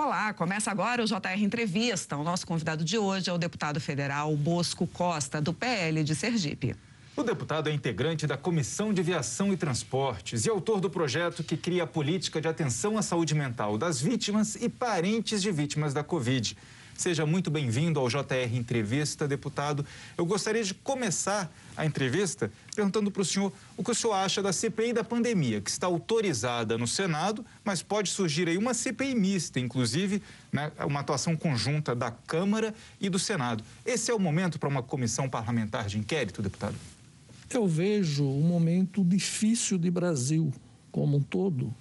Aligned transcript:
Olá, 0.00 0.32
começa 0.32 0.70
agora 0.70 1.02
o 1.02 1.06
JR 1.06 1.42
Entrevista. 1.42 2.16
O 2.16 2.22
nosso 2.22 2.46
convidado 2.46 2.84
de 2.84 2.96
hoje 2.96 3.28
é 3.28 3.32
o 3.32 3.36
deputado 3.36 3.80
federal 3.80 4.32
Bosco 4.36 4.86
Costa, 4.86 5.40
do 5.40 5.52
PL 5.52 6.04
de 6.04 6.14
Sergipe. 6.14 6.76
O 7.16 7.24
deputado 7.24 7.68
é 7.68 7.72
integrante 7.72 8.24
da 8.24 8.36
Comissão 8.36 8.94
de 8.94 9.02
Viação 9.02 9.52
e 9.52 9.56
Transportes 9.56 10.46
e 10.46 10.50
autor 10.50 10.80
do 10.80 10.88
projeto 10.88 11.42
que 11.42 11.56
cria 11.56 11.82
a 11.82 11.86
política 11.86 12.40
de 12.40 12.46
atenção 12.46 12.96
à 12.96 13.02
saúde 13.02 13.34
mental 13.34 13.76
das 13.76 14.00
vítimas 14.00 14.54
e 14.54 14.68
parentes 14.68 15.42
de 15.42 15.50
vítimas 15.50 15.92
da 15.92 16.04
Covid. 16.04 16.56
Seja 16.98 17.24
muito 17.24 17.48
bem-vindo 17.48 18.00
ao 18.00 18.08
JR 18.08 18.52
Entrevista, 18.52 19.28
deputado. 19.28 19.86
Eu 20.16 20.26
gostaria 20.26 20.64
de 20.64 20.74
começar 20.74 21.48
a 21.76 21.86
entrevista 21.86 22.50
perguntando 22.74 23.08
para 23.08 23.22
o 23.22 23.24
senhor 23.24 23.52
o 23.76 23.84
que 23.84 23.92
o 23.92 23.94
senhor 23.94 24.14
acha 24.14 24.42
da 24.42 24.52
CPI 24.52 24.92
da 24.92 25.04
pandemia, 25.04 25.60
que 25.60 25.70
está 25.70 25.86
autorizada 25.86 26.76
no 26.76 26.88
Senado, 26.88 27.46
mas 27.64 27.84
pode 27.84 28.10
surgir 28.10 28.48
aí 28.48 28.58
uma 28.58 28.74
CPI 28.74 29.14
mista, 29.14 29.60
inclusive 29.60 30.20
né, 30.50 30.72
uma 30.84 30.98
atuação 30.98 31.36
conjunta 31.36 31.94
da 31.94 32.10
Câmara 32.10 32.74
e 33.00 33.08
do 33.08 33.16
Senado. 33.18 33.62
Esse 33.86 34.10
é 34.10 34.14
o 34.14 34.18
momento 34.18 34.58
para 34.58 34.68
uma 34.68 34.82
comissão 34.82 35.30
parlamentar 35.30 35.86
de 35.86 35.98
inquérito, 36.00 36.42
deputado? 36.42 36.74
Eu 37.48 37.64
vejo 37.68 38.24
um 38.24 38.42
momento 38.42 39.04
difícil 39.04 39.78
de 39.78 39.88
Brasil 39.88 40.52
como 40.90 41.18
um 41.18 41.22
todo. 41.22 41.72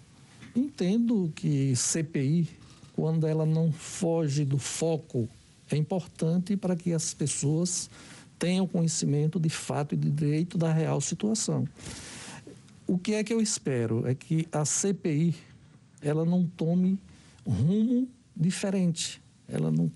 Entendo 0.56 1.34
que 1.36 1.76
CPI 1.76 2.67
quando 2.98 3.28
ela 3.28 3.46
não 3.46 3.72
foge 3.72 4.44
do 4.44 4.58
foco, 4.58 5.30
é 5.70 5.78
importante 5.78 6.58
para 6.58 6.76
que 6.76 6.92
as 6.92 7.14
pessoas 7.14 7.92
tenham 8.40 8.66
conhecimento 8.66 9.40
de 9.40 9.50
fato 9.50 9.94
e 9.94 9.98
de 9.98 10.10
direito 10.10 10.58
da 10.58 10.74
real 10.74 11.00
situação. 11.00 11.68
O 12.88 12.98
que 12.98 13.14
é 13.14 13.24
que 13.24 13.32
eu 13.32 13.40
espero? 13.40 14.08
É 14.08 14.16
que 14.16 14.48
a 14.52 14.66
CPI 14.66 15.36
ela 16.02 16.26
não 16.26 16.48
tome 16.48 16.98
rumo 17.46 18.10
diferente, 18.36 19.22
ela 19.48 19.72
não 19.72 19.92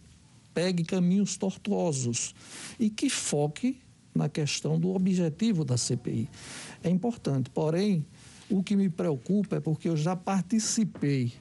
pegue 0.54 0.84
caminhos 0.84 1.38
tortuosos 1.38 2.36
e 2.80 2.88
que 2.88 3.10
foque 3.10 3.80
na 4.14 4.30
questão 4.30 4.80
do 4.80 4.94
objetivo 4.94 5.66
da 5.66 5.76
CPI. 5.76 6.30
É 6.84 6.90
importante, 6.92 7.50
porém, 7.50 8.06
o 8.48 8.62
que 8.62 8.76
me 8.76 8.90
preocupa 8.90 9.56
é 9.56 9.60
porque 9.60 9.90
eu 9.90 9.98
já 9.98 10.16
participei 10.16 11.34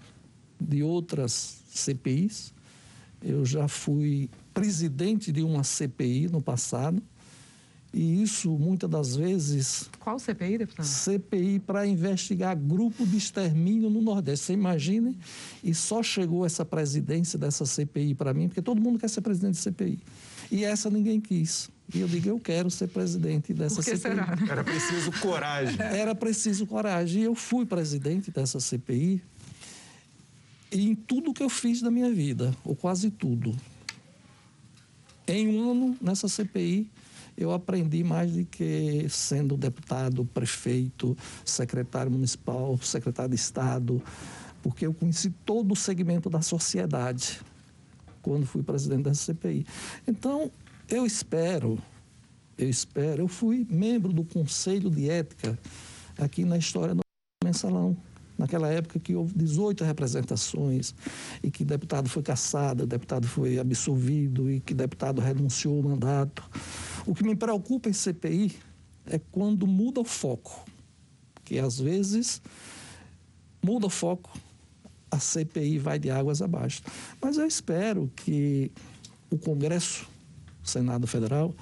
de 0.61 0.83
outras 0.83 1.62
CPIs. 1.72 2.53
Eu 3.22 3.44
já 3.44 3.69
fui 3.69 4.30
presidente 4.55 5.30
de 5.30 5.42
uma 5.42 5.62
CPI 5.62 6.28
no 6.28 6.41
passado. 6.41 7.02
E 7.92 8.22
isso, 8.22 8.50
muitas 8.50 8.89
das 8.89 9.17
vezes. 9.17 9.91
Qual 9.98 10.19
CPI, 10.19 10.58
deputado? 10.58 10.86
CPI 10.86 11.58
para 11.58 11.84
investigar 11.86 12.56
grupo 12.56 13.05
de 13.05 13.17
extermínio 13.17 13.91
no 13.91 14.00
Nordeste. 14.00 14.47
Você 14.47 14.52
imagine? 14.52 15.19
E 15.62 15.75
só 15.75 16.00
chegou 16.02 16.47
essa 16.47 16.64
presidência 16.64 17.36
dessa 17.36 17.67
CPI 17.67 18.14
para 18.14 18.33
mim, 18.33 18.47
porque 18.47 18.62
todo 18.62 18.80
mundo 18.80 18.98
quer 18.98 19.11
ser 19.11 19.22
presidente 19.22 19.55
de 19.55 19.61
CPI. 19.61 19.98
E 20.52 20.64
essa 20.64 20.89
ninguém 20.89 21.20
quis. 21.20 21.69
E 21.92 22.00
eu 22.00 22.06
digo, 22.06 22.28
eu 22.28 22.39
quero 22.39 22.70
ser 22.70 22.86
presidente 22.86 23.52
dessa 23.52 23.77
Por 23.77 23.84
que 23.84 23.97
CPI. 23.97 24.14
Será? 24.14 24.39
Era 24.48 24.62
preciso 24.62 25.12
coragem. 25.20 25.77
Era 25.80 26.14
preciso 26.14 26.67
coragem. 26.67 27.22
E 27.22 27.24
eu 27.24 27.34
fui 27.34 27.67
presidente 27.67 28.30
dessa 28.30 28.61
CPI 28.61 29.20
em 30.71 30.95
tudo 30.95 31.33
que 31.33 31.43
eu 31.43 31.49
fiz 31.49 31.81
da 31.81 31.91
minha 31.91 32.11
vida, 32.11 32.55
ou 32.65 32.77
quase 32.77 33.11
tudo. 33.11 33.55
Em 35.27 35.49
um 35.49 35.71
ano, 35.71 35.97
nessa 36.01 36.29
CPI, 36.29 36.91
eu 37.37 37.53
aprendi 37.53 38.05
mais 38.05 38.33
do 38.33 38.45
que 38.45 39.07
sendo 39.09 39.57
deputado, 39.57 40.25
prefeito, 40.27 41.17
secretário 41.45 42.11
municipal, 42.11 42.77
secretário 42.79 43.31
de 43.31 43.37
Estado, 43.37 44.03
porque 44.63 44.87
eu 44.87 44.93
conheci 44.93 45.31
todo 45.45 45.73
o 45.73 45.77
segmento 45.77 46.29
da 46.29 46.43
sociedade 46.43 47.41
quando 48.23 48.47
fui 48.47 48.63
presidente 48.63 49.05
da 49.05 49.15
CPI. 49.15 49.67
Então, 50.07 50.51
eu 50.89 51.07
espero, 51.07 51.79
eu 52.59 52.69
espero, 52.69 53.23
eu 53.23 53.29
fui 53.29 53.67
membro 53.70 54.13
do 54.13 54.25
Conselho 54.25 54.91
de 54.91 55.09
Ética 55.09 55.59
aqui 56.19 56.45
na 56.45 56.59
história 56.59 56.95
do 56.95 57.01
Mensalão 57.42 57.97
naquela 58.40 58.68
época 58.68 58.98
que 58.98 59.14
houve 59.14 59.34
18 59.36 59.84
representações 59.84 60.95
e 61.42 61.51
que 61.51 61.62
deputado 61.62 62.08
foi 62.08 62.23
cassado, 62.23 62.86
deputado 62.86 63.28
foi 63.28 63.58
absolvido 63.58 64.51
e 64.51 64.61
que 64.61 64.73
deputado 64.73 65.20
renunciou 65.20 65.77
ao 65.77 65.83
mandato. 65.83 66.42
O 67.06 67.14
que 67.14 67.23
me 67.23 67.36
preocupa 67.36 67.90
em 67.90 67.92
CPI 67.92 68.56
é 69.05 69.20
quando 69.30 69.67
muda 69.67 70.00
o 70.00 70.05
foco, 70.05 70.64
que 71.45 71.58
às 71.58 71.79
vezes 71.79 72.40
muda 73.62 73.86
o 73.86 73.90
foco, 73.90 74.30
a 75.11 75.18
CPI 75.18 75.79
vai 75.79 75.98
de 75.98 76.11
águas 76.11 76.40
abaixo. 76.40 76.83
Mas 77.20 77.36
eu 77.36 77.46
espero 77.46 78.11
que 78.17 78.73
o 79.30 79.36
Congresso, 79.36 80.08
o 80.64 80.68
Senado 80.68 81.06
Federal, 81.06 81.55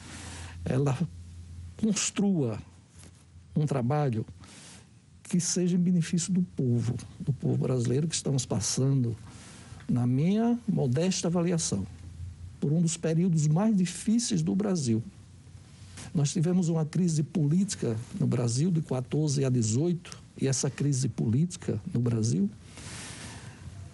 ela 0.65 0.97
construa 1.77 2.59
um 3.57 3.67
trabalho 3.67 4.25
que 5.29 5.41
seja 5.41 5.77
em 5.77 5.81
benefício 5.81 6.33
do 6.33 6.43
povo, 6.43 6.95
do 7.21 7.33
povo 7.33 7.57
brasileiro 7.59 8.09
que 8.09 8.15
estamos 8.15 8.47
passando, 8.47 9.17
na 9.89 10.07
minha 10.07 10.59
modesta 10.67 11.29
avaliação, 11.29 11.87
por 12.59 12.73
um 12.73 12.81
dos 12.81 12.97
períodos 12.97 13.47
mais 13.47 13.77
difíceis 13.77 14.43
do 14.43 14.55
Brasil. 14.55 15.03
Nós 16.15 16.33
tivemos 16.33 16.69
uma 16.69 16.85
crise 16.85 17.23
política 17.23 17.97
no 18.19 18.27
Brasil 18.27 18.71
de 18.71 18.81
14 18.81 19.45
a 19.45 19.51
18, 19.51 20.19
e 20.41 20.49
essa 20.49 20.71
crise 20.71 21.09
política 21.09 21.81
no 21.93 22.01
Brasil 22.01 22.49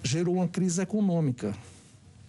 gerou 0.02 0.36
uma 0.36 0.48
crise 0.48 0.82
econômica 0.82 1.56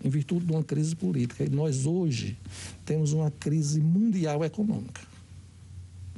em 0.03 0.09
virtude 0.09 0.45
de 0.45 0.51
uma 0.51 0.63
crise 0.63 0.95
política. 0.95 1.43
E 1.43 1.49
nós 1.49 1.85
hoje 1.85 2.37
temos 2.85 3.13
uma 3.13 3.29
crise 3.31 3.81
mundial 3.81 4.43
econômica. 4.43 5.01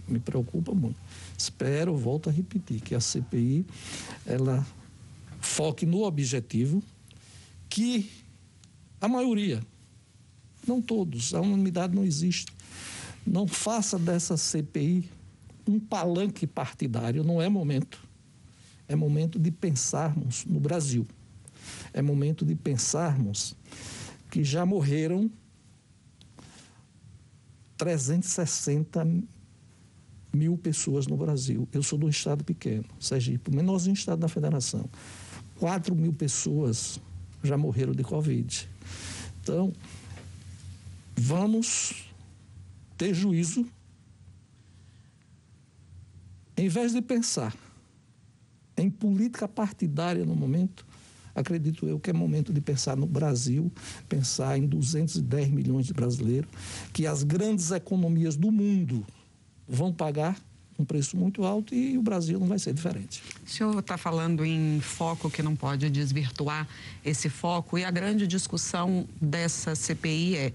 Me 0.08 0.20
preocupa 0.20 0.74
muito. 0.74 1.00
Espero, 1.38 1.96
volto 1.96 2.30
a 2.30 2.32
repetir, 2.32 2.82
que 2.82 2.96
a 2.96 3.00
CPI 3.00 3.66
ela 4.26 4.66
foque 5.40 5.86
no 5.86 6.04
objetivo 6.04 6.82
que 7.70 8.10
a 9.00 9.08
maioria, 9.08 9.62
não 10.66 10.82
todos, 10.82 11.34
a 11.34 11.42
unanimidade 11.42 11.94
não 11.94 12.04
existe. 12.04 12.52
Não 13.26 13.48
faça 13.48 14.00
dessa 14.00 14.38
CPI 14.38 15.10
um 15.68 15.80
palanque 15.80 16.48
partidário, 16.48 17.24
não 17.24 17.42
é 17.42 17.50
momento. 17.50 18.02
É 18.88 18.96
momento 18.96 19.38
de 19.38 19.52
pensarmos 19.52 20.46
no 20.46 20.60
Brasil. 20.60 21.06
É 21.94 22.02
momento 22.02 22.46
de 22.46 22.56
pensarmos 22.56 23.56
que 24.32 24.44
já 24.44 24.66
morreram 24.66 25.30
360 27.78 29.06
mil 30.38 30.58
pessoas 30.58 31.08
no 31.08 31.18
Brasil. 31.18 31.68
Eu 31.74 31.82
sou 31.82 31.98
de 31.98 32.06
um 32.06 32.10
estado 32.10 32.44
pequeno, 32.44 32.86
Sergipe, 33.00 33.50
o 33.50 33.56
menorzinho 33.56 33.94
estado 33.94 34.20
da 34.20 34.28
federação. 34.28 34.88
4 35.60 35.96
mil 35.96 36.14
pessoas 36.14 37.00
já 37.44 37.58
morreram 37.58 37.94
de 37.94 38.04
Covid. 38.04 38.70
Então, 39.42 39.74
vamos 41.16 42.06
ter 42.96 43.14
juízo. 43.14 43.66
Em 46.56 46.70
vez 46.70 46.94
de 46.94 47.02
pensar 47.02 47.56
em 48.76 48.90
política 48.90 49.48
partidária 49.48 50.26
no 50.26 50.36
momento, 50.36 50.86
acredito 51.34 51.88
eu 51.88 52.00
que 52.00 52.10
é 52.10 52.14
momento 52.14 52.54
de 52.54 52.62
pensar 52.62 52.96
no 52.96 53.08
Brasil, 53.08 53.72
pensar 54.08 54.58
em 54.58 54.68
210 54.68 55.50
milhões 55.50 55.86
de 55.88 55.94
brasileiros, 55.94 56.50
que 56.94 57.08
as 57.08 57.24
grandes 57.24 57.72
economias 57.72 58.36
do 58.36 58.52
mundo 58.52 59.06
vão 59.68 59.92
pagar 59.92 60.36
um 60.80 60.86
preço 60.86 61.18
muito 61.18 61.44
alto 61.44 61.74
e 61.74 61.98
o 61.98 62.02
Brasil 62.02 62.40
não 62.40 62.48
vai 62.48 62.60
ser 62.60 62.74
diferente. 62.74 63.24
O 63.46 63.50
senhor 63.50 63.80
está 63.80 63.98
falando 63.98 64.46
em 64.46 64.80
foco 64.80 65.30
que 65.30 65.42
não 65.42 65.56
pode 65.56 65.90
desvirtuar 65.90 66.68
esse 67.04 67.30
foco 67.30 67.78
e 67.78 67.84
a 67.84 67.90
grande 67.90 68.28
discussão 68.28 69.08
dessa 69.20 69.74
CPI 69.74 70.36
é 70.36 70.54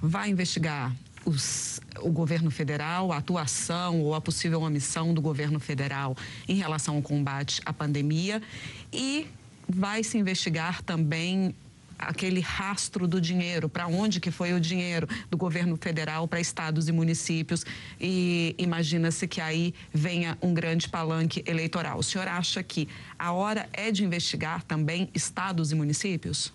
vai 0.00 0.30
investigar 0.30 0.94
os, 1.26 1.78
o 2.00 2.10
governo 2.10 2.50
federal, 2.50 3.12
a 3.12 3.18
atuação 3.18 4.00
ou 4.00 4.14
a 4.14 4.20
possível 4.20 4.62
omissão 4.62 5.12
do 5.12 5.20
governo 5.20 5.60
federal 5.60 6.16
em 6.48 6.54
relação 6.54 6.96
ao 6.96 7.02
combate 7.02 7.60
à 7.66 7.72
pandemia 7.72 8.42
e 8.90 9.26
vai 9.68 10.02
se 10.02 10.16
investigar 10.16 10.82
também 10.82 11.54
aquele 12.00 12.40
rastro 12.40 13.06
do 13.06 13.20
dinheiro, 13.20 13.68
para 13.68 13.86
onde 13.86 14.20
que 14.20 14.30
foi 14.30 14.52
o 14.52 14.60
dinheiro 14.60 15.08
do 15.30 15.36
governo 15.36 15.76
federal 15.76 16.26
para 16.26 16.40
estados 16.40 16.88
e 16.88 16.92
municípios 16.92 17.64
e 18.00 18.54
imagina-se 18.58 19.28
que 19.28 19.40
aí 19.40 19.74
venha 19.92 20.36
um 20.40 20.54
grande 20.54 20.88
palanque 20.88 21.42
eleitoral. 21.46 21.98
O 21.98 22.02
senhor 22.02 22.26
acha 22.26 22.62
que 22.62 22.88
a 23.18 23.32
hora 23.32 23.68
é 23.72 23.90
de 23.90 24.04
investigar 24.04 24.62
também 24.62 25.08
estados 25.14 25.72
e 25.72 25.74
municípios? 25.74 26.52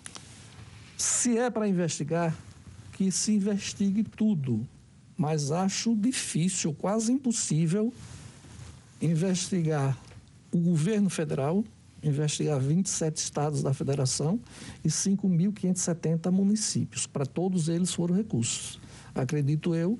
Se 0.96 1.38
é 1.38 1.50
para 1.50 1.68
investigar, 1.68 2.34
que 2.92 3.10
se 3.12 3.32
investigue 3.32 4.02
tudo, 4.02 4.66
mas 5.16 5.52
acho 5.52 5.94
difícil, 5.94 6.72
quase 6.72 7.12
impossível 7.12 7.92
investigar 9.00 9.96
o 10.50 10.58
governo 10.58 11.10
federal 11.10 11.62
investigar 12.02 12.60
27 12.60 13.16
estados 13.16 13.62
da 13.62 13.72
federação 13.72 14.38
e 14.84 14.88
5.570 14.88 16.30
municípios. 16.30 17.06
Para 17.06 17.26
todos 17.26 17.68
eles 17.68 17.92
foram 17.92 18.14
recursos. 18.14 18.78
Acredito 19.14 19.74
eu 19.74 19.98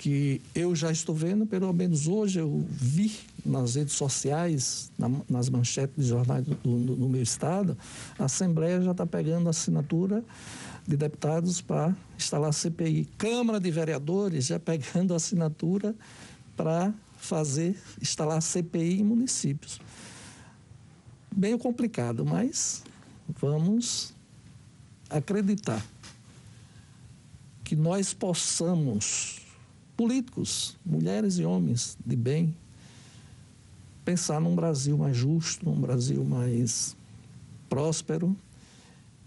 que 0.00 0.40
eu 0.54 0.74
já 0.74 0.90
estou 0.90 1.14
vendo, 1.14 1.44
pelo 1.44 1.70
menos 1.74 2.08
hoje 2.08 2.40
eu 2.40 2.64
vi 2.70 3.14
nas 3.44 3.74
redes 3.74 3.92
sociais, 3.92 4.90
na, 4.98 5.10
nas 5.28 5.50
manchetes 5.50 5.94
de 5.94 6.08
jornais 6.08 6.42
do, 6.42 6.54
do, 6.54 6.96
do, 6.96 7.06
meu 7.06 7.22
estado, 7.22 7.76
a 8.18 8.24
Assembleia 8.24 8.80
já 8.80 8.92
está 8.92 9.04
pegando 9.04 9.50
assinatura 9.50 10.24
de 10.88 10.96
deputados 10.96 11.60
para 11.60 11.94
instalar 12.16 12.48
a 12.48 12.52
CPI. 12.52 13.10
Câmara 13.18 13.60
de 13.60 13.70
Vereadores 13.70 14.46
já 14.46 14.58
pegando 14.58 15.14
assinatura 15.14 15.94
para 16.56 16.94
fazer, 17.18 17.76
instalar 18.00 18.38
a 18.38 18.40
CPI 18.40 19.00
em 19.00 19.04
municípios. 19.04 19.78
Bem 21.34 21.56
complicado, 21.56 22.24
mas 22.24 22.82
vamos 23.40 24.12
acreditar 25.08 25.84
que 27.64 27.76
nós 27.76 28.12
possamos 28.12 29.40
políticos, 29.96 30.76
mulheres 30.84 31.38
e 31.38 31.44
homens 31.44 31.96
de 32.04 32.16
bem, 32.16 32.54
pensar 34.04 34.40
num 34.40 34.54
Brasil 34.56 34.98
mais 34.98 35.16
justo, 35.16 35.64
num 35.64 35.80
Brasil 35.80 36.24
mais 36.24 36.96
próspero 37.68 38.36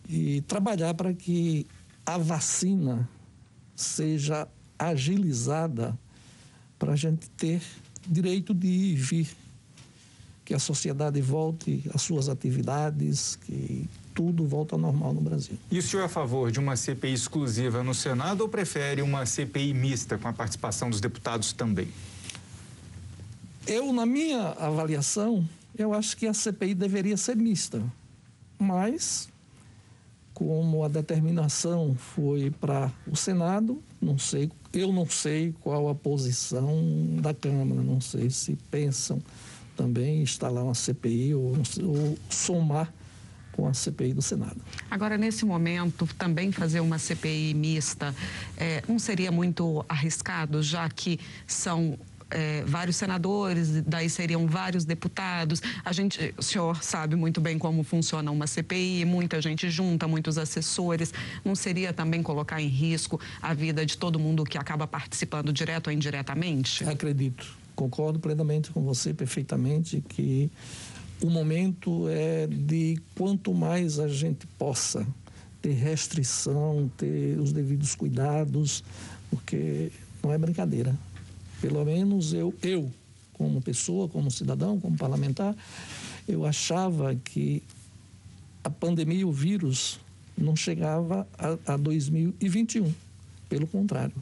e 0.10 0.42
trabalhar 0.42 0.94
para 0.94 1.14
que 1.14 1.66
a 2.06 2.18
vacina 2.18 3.08
seja 3.76 4.48
agilizada 4.78 5.98
para 6.78 6.94
a 6.94 6.96
gente 6.96 7.30
ter 7.30 7.62
direito 8.06 8.54
de 8.54 8.68
ir 8.68 8.92
e 8.92 8.96
vir, 8.96 9.38
que 10.46 10.54
a 10.54 10.60
sociedade 10.60 11.22
volte 11.22 11.84
às 11.94 12.02
suas 12.02 12.28
atividades, 12.28 13.38
que 13.38 13.90
tudo 14.14 14.46
volta 14.46 14.76
ao 14.76 14.80
normal 14.80 15.14
no 15.14 15.22
Brasil. 15.22 15.58
E 15.72 15.80
o 15.80 15.82
senhor 15.82 16.04
é 16.04 16.06
a 16.06 16.10
favor 16.10 16.52
de 16.52 16.60
uma 16.60 16.76
CPI 16.76 17.14
exclusiva 17.14 17.84
no 17.84 17.94
Senado 17.94 18.42
ou 18.42 18.50
prefere 18.50 19.02
uma 19.02 19.26
CPI 19.26 19.74
mista 19.74 20.18
com 20.18 20.28
a 20.28 20.34
participação 20.34 20.90
dos 20.90 21.00
deputados 21.00 21.54
também? 21.54 21.88
Eu, 23.66 23.94
na 23.94 24.06
minha 24.06 24.50
avaliação, 24.50 25.48
eu 25.78 25.94
acho 25.94 26.18
que 26.18 26.28
a 26.28 26.34
CPI 26.34 26.74
deveria 26.74 27.16
ser 27.16 27.38
mista. 27.38 27.82
Mas, 28.60 29.30
como 30.34 30.84
a 30.84 30.90
determinação 30.90 31.96
foi 31.96 32.52
para 32.52 32.92
o 33.08 33.16
Senado, 33.16 33.82
não 34.02 34.18
sei, 34.18 34.52
eu 34.74 34.92
não 34.92 35.10
sei 35.10 35.56
qual 35.62 35.88
a 35.88 35.96
posição 35.96 36.84
da 37.22 37.34
Câmara, 37.34 37.82
não 37.82 38.02
sei 38.02 38.30
se 38.30 38.58
pensam 38.70 39.22
também 39.76 40.22
instalar 40.22 40.64
uma 40.64 40.74
CPI 40.74 41.36
ou, 41.36 41.58
ou 41.84 42.18
somar 42.30 42.92
com 43.52 43.68
a 43.68 43.74
CPI 43.74 44.14
do 44.14 44.22
Senado. 44.22 44.58
Agora, 44.90 45.18
nesse 45.18 45.46
momento, 45.46 46.08
também 46.18 46.52
fazer 46.52 46.80
uma 46.80 46.98
CPI 46.98 47.54
mista 47.54 48.14
é, 48.58 48.84
não 48.88 48.98
seria 48.98 49.32
muito 49.32 49.86
arriscado, 49.88 50.62
já 50.62 50.90
que 50.90 51.20
são 51.46 51.98
é, 52.34 52.64
vários 52.66 52.96
senadores, 52.96 53.84
daí 53.84 54.10
seriam 54.10 54.48
vários 54.48 54.84
deputados. 54.86 55.62
A 55.86 55.94
gente, 55.94 56.34
o 56.38 56.42
senhor 56.42 56.84
sabe 56.84 57.16
muito 57.16 57.40
bem 57.40 57.58
como 57.58 57.84
funciona 57.84 58.32
uma 58.32 58.48
CPI, 58.48 59.06
muita 59.06 59.40
gente 59.40 59.70
junta, 59.70 60.08
muitos 60.08 60.38
assessores. 60.38 61.14
Não 61.46 61.56
seria 61.56 61.94
também 61.94 62.24
colocar 62.24 62.60
em 62.60 62.68
risco 62.68 63.20
a 63.42 63.54
vida 63.54 63.86
de 63.86 63.98
todo 63.98 64.20
mundo 64.20 64.44
que 64.44 64.58
acaba 64.58 64.88
participando 64.88 65.54
direto 65.54 65.88
ou 65.88 65.94
indiretamente? 65.94 66.84
Acredito, 66.84 67.56
concordo 67.76 68.20
plenamente 68.20 68.72
com 68.72 68.82
você, 68.82 69.14
perfeitamente, 69.14 70.04
que 70.08 70.52
o 71.22 71.30
momento 71.30 72.08
é 72.10 72.48
de 72.48 73.00
quanto 73.16 73.54
mais 73.54 74.00
a 74.00 74.08
gente 74.08 74.46
possa 74.58 75.06
ter 75.62 75.72
restrição, 75.72 76.92
ter 76.98 77.40
os 77.40 77.54
devidos 77.54 77.96
cuidados, 77.96 78.84
porque 79.30 79.92
não 80.22 80.32
é 80.34 80.38
brincadeira. 80.38 80.94
Pelo 81.62 81.84
menos 81.86 82.34
eu, 82.34 82.54
eu 82.62 82.92
como 83.34 83.62
pessoa, 83.62 84.10
como 84.10 84.30
cidadão, 84.30 84.80
como 84.80 84.98
parlamentar, 84.98 85.56
eu 86.28 86.46
achava 86.46 87.16
que 87.16 87.64
a 88.64 88.70
pandemia, 88.70 89.28
o 89.28 89.32
vírus, 89.32 90.00
não 90.38 90.56
chegava 90.56 91.28
a, 91.38 91.74
a 91.74 91.78
2021. 91.78 92.94
Pelo 93.50 93.68
contrário, 93.68 94.16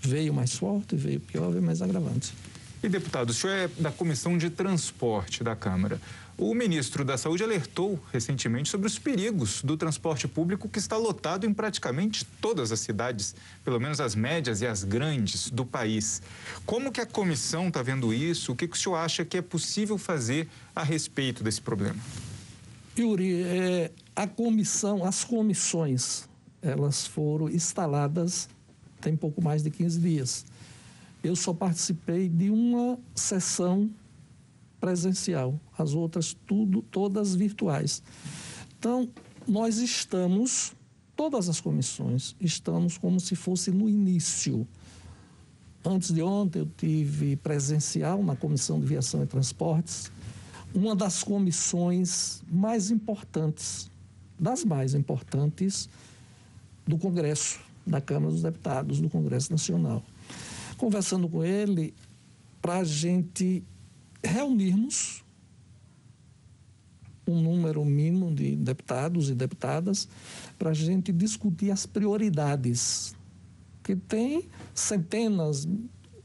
veio 0.00 0.32
mais 0.32 0.54
forte, 0.54 0.96
veio 0.96 1.20
pior, 1.20 1.50
veio 1.50 1.62
mais 1.62 1.82
agravante. 1.82 2.32
E, 2.82 2.88
deputado, 2.88 3.28
o 3.28 3.34
senhor 3.34 3.52
é 3.52 3.68
da 3.78 3.92
Comissão 3.92 4.38
de 4.38 4.48
Transporte 4.48 5.44
da 5.44 5.54
Câmara. 5.54 6.00
O 6.38 6.54
ministro 6.54 7.04
da 7.04 7.18
Saúde 7.18 7.44
alertou 7.44 8.00
recentemente 8.10 8.70
sobre 8.70 8.86
os 8.86 8.98
perigos 8.98 9.62
do 9.62 9.76
transporte 9.76 10.26
público 10.26 10.66
que 10.66 10.78
está 10.78 10.96
lotado 10.96 11.44
em 11.44 11.52
praticamente 11.52 12.24
todas 12.40 12.72
as 12.72 12.80
cidades, 12.80 13.34
pelo 13.62 13.78
menos 13.78 14.00
as 14.00 14.14
médias 14.14 14.62
e 14.62 14.66
as 14.66 14.82
grandes 14.82 15.50
do 15.50 15.66
país. 15.66 16.22
Como 16.64 16.90
que 16.90 17.02
a 17.02 17.06
comissão 17.06 17.68
está 17.68 17.82
vendo 17.82 18.14
isso? 18.14 18.52
O 18.52 18.56
que, 18.56 18.66
que 18.66 18.76
o 18.76 18.80
senhor 18.80 18.96
acha 18.96 19.26
que 19.26 19.36
é 19.36 19.42
possível 19.42 19.98
fazer 19.98 20.48
a 20.74 20.82
respeito 20.82 21.44
desse 21.44 21.60
problema? 21.60 22.00
Yuri, 22.98 23.42
é, 23.42 23.90
a 24.16 24.26
comissão, 24.26 25.04
as 25.04 25.22
comissões, 25.22 26.26
elas 26.62 27.06
foram 27.06 27.50
instaladas 27.50 28.48
tem 29.00 29.16
pouco 29.16 29.42
mais 29.42 29.62
de 29.62 29.70
15 29.70 29.98
dias 29.98 30.46
eu 31.22 31.36
só 31.36 31.52
participei 31.52 32.28
de 32.28 32.50
uma 32.50 32.98
sessão 33.14 33.90
presencial, 34.80 35.60
as 35.76 35.94
outras 35.94 36.34
tudo 36.46 36.82
todas 36.82 37.34
virtuais. 37.34 38.02
Então, 38.78 39.08
nós 39.46 39.76
estamos 39.76 40.72
todas 41.14 41.50
as 41.50 41.60
comissões 41.60 42.34
estamos 42.40 42.96
como 42.96 43.20
se 43.20 43.36
fosse 43.36 43.70
no 43.70 43.88
início. 43.88 44.66
Antes 45.84 46.12
de 46.12 46.22
ontem 46.22 46.60
eu 46.60 46.68
tive 46.78 47.36
presencial 47.36 48.22
na 48.22 48.34
Comissão 48.34 48.80
de 48.80 48.86
Viação 48.86 49.22
e 49.22 49.26
Transportes, 49.26 50.10
uma 50.74 50.96
das 50.96 51.22
comissões 51.22 52.42
mais 52.50 52.90
importantes, 52.90 53.90
das 54.38 54.64
mais 54.64 54.94
importantes 54.94 55.90
do 56.86 56.96
Congresso, 56.96 57.60
da 57.86 58.00
Câmara 58.00 58.32
dos 58.32 58.42
Deputados, 58.42 59.00
do 59.00 59.10
Congresso 59.10 59.50
Nacional 59.50 60.02
conversando 60.80 61.28
com 61.28 61.44
ele 61.44 61.92
para 62.62 62.78
a 62.78 62.84
gente 62.84 63.62
reunirmos 64.24 65.22
um 67.28 67.38
número 67.38 67.84
mínimo 67.84 68.34
de 68.34 68.56
deputados 68.56 69.28
e 69.28 69.34
deputadas 69.34 70.08
para 70.58 70.70
a 70.70 70.74
gente 70.74 71.12
discutir 71.12 71.70
as 71.70 71.84
prioridades, 71.84 73.14
que 73.84 73.94
tem 73.94 74.48
centenas 74.74 75.68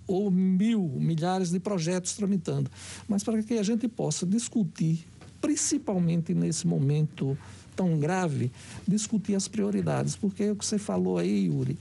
ou 0.07 0.31
mil, 0.31 0.87
milhares 1.01 1.51
de 1.51 1.59
projetos 1.59 2.13
tramitando, 2.13 2.71
mas 3.09 3.25
para 3.25 3.43
que 3.43 3.55
a 3.55 3.63
gente 3.63 3.89
possa 3.89 4.25
discutir, 4.25 5.05
principalmente 5.41 6.33
nesse 6.33 6.65
momento 6.65 7.37
tão 7.75 7.99
grave, 7.99 8.49
discutir 8.87 9.35
as 9.35 9.49
prioridades, 9.49 10.15
porque 10.15 10.43
é 10.43 10.51
o 10.53 10.55
que 10.55 10.65
você 10.65 10.77
falou 10.77 11.17
aí, 11.17 11.47
Yuri, 11.47 11.77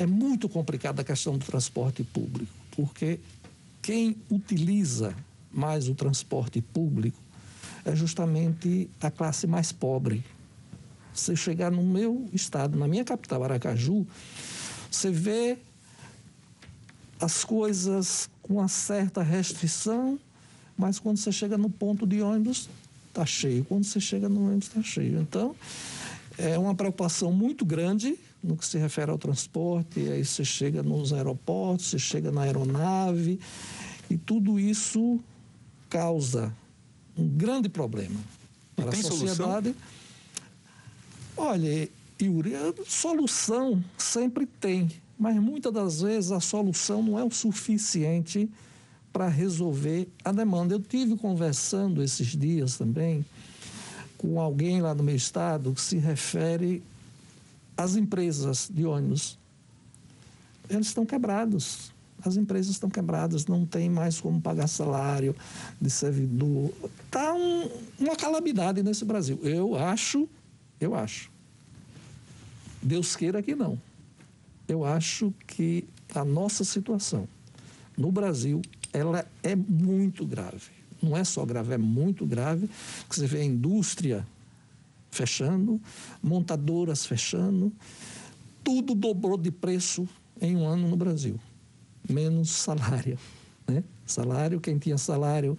é 0.00 0.06
muito 0.06 0.48
complicada 0.48 1.02
a 1.02 1.04
questão 1.04 1.36
do 1.36 1.44
transporte 1.44 2.02
público, 2.02 2.50
porque 2.74 3.20
quem 3.82 4.16
utiliza 4.30 5.14
mais 5.52 5.90
o 5.90 5.94
transporte 5.94 6.62
público 6.62 7.18
é 7.84 7.94
justamente 7.94 8.88
a 8.98 9.10
classe 9.10 9.46
mais 9.46 9.72
pobre. 9.72 10.24
Você 11.12 11.36
chegar 11.36 11.70
no 11.70 11.82
meu 11.82 12.26
estado, 12.32 12.78
na 12.78 12.88
minha 12.88 13.04
capital, 13.04 13.44
Aracaju, 13.44 14.06
você 14.90 15.10
vê 15.10 15.58
as 17.20 17.44
coisas 17.44 18.30
com 18.42 18.54
uma 18.54 18.68
certa 18.68 19.22
restrição, 19.22 20.18
mas 20.78 20.98
quando 20.98 21.18
você 21.18 21.30
chega 21.30 21.58
no 21.58 21.68
ponto 21.68 22.06
de 22.06 22.22
ônibus, 22.22 22.70
está 23.08 23.26
cheio. 23.26 23.66
Quando 23.66 23.84
você 23.84 24.00
chega 24.00 24.30
no 24.30 24.46
ônibus, 24.46 24.68
está 24.68 24.82
cheio. 24.82 25.20
Então, 25.20 25.54
é 26.38 26.58
uma 26.58 26.74
preocupação 26.74 27.30
muito 27.34 27.66
grande 27.66 28.18
no 28.42 28.56
que 28.56 28.66
se 28.66 28.78
refere 28.78 29.10
ao 29.10 29.18
transporte, 29.18 30.00
aí 30.08 30.24
você 30.24 30.44
chega 30.44 30.82
nos 30.82 31.12
aeroportos, 31.12 31.86
você 31.86 31.98
chega 31.98 32.30
na 32.32 32.42
aeronave, 32.42 33.38
e 34.08 34.16
tudo 34.16 34.58
isso 34.58 35.20
causa 35.88 36.54
um 37.16 37.26
grande 37.28 37.68
problema 37.68 38.18
para 38.74 38.90
a 38.90 38.96
sociedade. 38.96 39.74
Solução? 39.74 40.00
Olha, 41.36 41.88
Yuri, 42.20 42.54
a 42.54 42.72
solução 42.86 43.82
sempre 43.96 44.46
tem, 44.46 44.90
mas 45.18 45.36
muitas 45.36 45.72
das 45.72 46.00
vezes 46.00 46.32
a 46.32 46.40
solução 46.40 47.02
não 47.02 47.18
é 47.18 47.24
o 47.24 47.30
suficiente 47.30 48.50
para 49.12 49.28
resolver 49.28 50.08
a 50.24 50.32
demanda. 50.32 50.74
Eu 50.74 50.80
tive 50.80 51.16
conversando 51.16 52.02
esses 52.02 52.28
dias 52.28 52.76
também 52.76 53.24
com 54.16 54.38
alguém 54.38 54.82
lá 54.82 54.94
no 54.94 55.02
meu 55.02 55.16
estado 55.16 55.72
que 55.72 55.80
se 55.80 55.96
refere 55.96 56.82
as 57.80 57.96
empresas 57.96 58.70
de 58.70 58.84
ônibus, 58.84 59.38
eles 60.68 60.88
estão 60.88 61.06
quebrados. 61.06 61.90
As 62.22 62.36
empresas 62.36 62.72
estão 62.72 62.90
quebradas, 62.90 63.46
não 63.46 63.64
tem 63.64 63.88
mais 63.88 64.20
como 64.20 64.38
pagar 64.38 64.66
salário 64.66 65.34
de 65.80 65.88
servidor. 65.88 66.70
Está 67.06 67.32
um, 67.32 67.70
uma 67.98 68.14
calamidade 68.14 68.82
nesse 68.82 69.06
Brasil. 69.06 69.40
Eu 69.42 69.74
acho, 69.76 70.28
eu 70.78 70.94
acho. 70.94 71.30
Deus 72.82 73.16
queira 73.16 73.42
que 73.42 73.54
não. 73.54 73.80
Eu 74.68 74.84
acho 74.84 75.32
que 75.46 75.86
a 76.14 76.22
nossa 76.22 76.64
situação 76.64 77.26
no 77.96 78.12
Brasil 78.12 78.60
ela 78.92 79.26
é 79.42 79.56
muito 79.56 80.26
grave. 80.26 80.70
Não 81.02 81.16
é 81.16 81.24
só 81.24 81.46
grave, 81.46 81.72
é 81.72 81.78
muito 81.78 82.26
grave. 82.26 82.68
Você 83.08 83.26
vê 83.26 83.40
a 83.40 83.44
indústria 83.44 84.26
fechando, 85.10 85.80
montadoras 86.22 87.04
fechando, 87.04 87.72
tudo 88.62 88.94
dobrou 88.94 89.36
de 89.36 89.50
preço 89.50 90.08
em 90.40 90.56
um 90.56 90.66
ano 90.66 90.88
no 90.88 90.96
Brasil, 90.96 91.38
menos 92.08 92.50
salário. 92.50 93.18
Né? 93.66 93.84
Salário, 94.06 94.60
quem 94.60 94.78
tinha 94.78 94.98
salário 94.98 95.58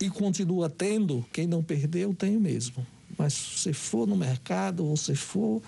e 0.00 0.10
continua 0.10 0.68
tendo, 0.68 1.24
quem 1.32 1.46
não 1.46 1.62
perdeu, 1.62 2.12
tem 2.12 2.36
mesmo. 2.36 2.84
Mas 3.16 3.34
se 3.34 3.72
for 3.72 4.06
no 4.06 4.16
mercado, 4.16 4.84
você 4.84 5.14
for 5.14 5.62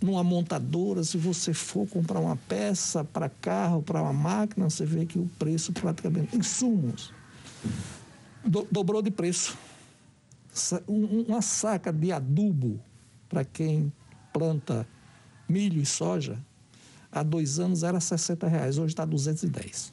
numa 0.00 0.22
montadora, 0.22 1.02
se 1.02 1.18
você 1.18 1.52
for 1.52 1.88
comprar 1.88 2.20
uma 2.20 2.36
peça 2.36 3.02
para 3.02 3.28
carro, 3.28 3.82
para 3.82 4.00
uma 4.00 4.12
máquina, 4.12 4.70
você 4.70 4.86
vê 4.86 5.04
que 5.04 5.18
o 5.18 5.28
preço 5.38 5.72
praticamente, 5.72 6.36
insumos, 6.36 7.12
do, 8.44 8.66
dobrou 8.70 9.02
de 9.02 9.10
preço. 9.10 9.58
Uma 10.86 11.42
saca 11.42 11.92
de 11.92 12.12
adubo 12.12 12.80
para 13.28 13.44
quem 13.44 13.92
planta 14.32 14.86
milho 15.48 15.80
e 15.80 15.86
soja, 15.86 16.38
há 17.10 17.22
dois 17.22 17.58
anos 17.58 17.82
era 17.82 18.00
60 18.00 18.46
reais, 18.48 18.78
hoje 18.78 18.92
está 18.92 19.04
210. 19.04 19.92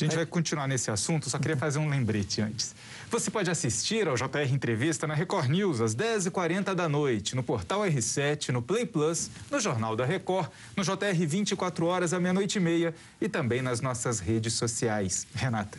A 0.00 0.04
gente 0.04 0.14
vai 0.14 0.24
continuar 0.24 0.68
nesse 0.68 0.92
assunto, 0.92 1.28
só 1.28 1.40
queria 1.40 1.56
fazer 1.56 1.80
um 1.80 1.88
lembrete 1.88 2.40
antes. 2.40 2.72
Você 3.10 3.32
pode 3.32 3.50
assistir 3.50 4.06
ao 4.06 4.14
JR 4.14 4.52
Entrevista 4.52 5.08
na 5.08 5.14
Record 5.14 5.48
News 5.48 5.80
às 5.80 5.92
10h40 5.92 6.72
da 6.72 6.88
noite, 6.88 7.34
no 7.34 7.42
portal 7.42 7.80
R7, 7.80 8.50
no 8.50 8.62
Play 8.62 8.86
Plus, 8.86 9.28
no 9.50 9.58
Jornal 9.58 9.96
da 9.96 10.04
Record, 10.04 10.50
no 10.76 10.84
JR 10.84 11.26
24 11.26 11.84
horas 11.84 12.12
à 12.12 12.20
meia-noite 12.20 12.58
e 12.58 12.60
meia 12.60 12.94
e 13.20 13.28
também 13.28 13.60
nas 13.60 13.80
nossas 13.80 14.20
redes 14.20 14.52
sociais. 14.52 15.26
Renata. 15.34 15.78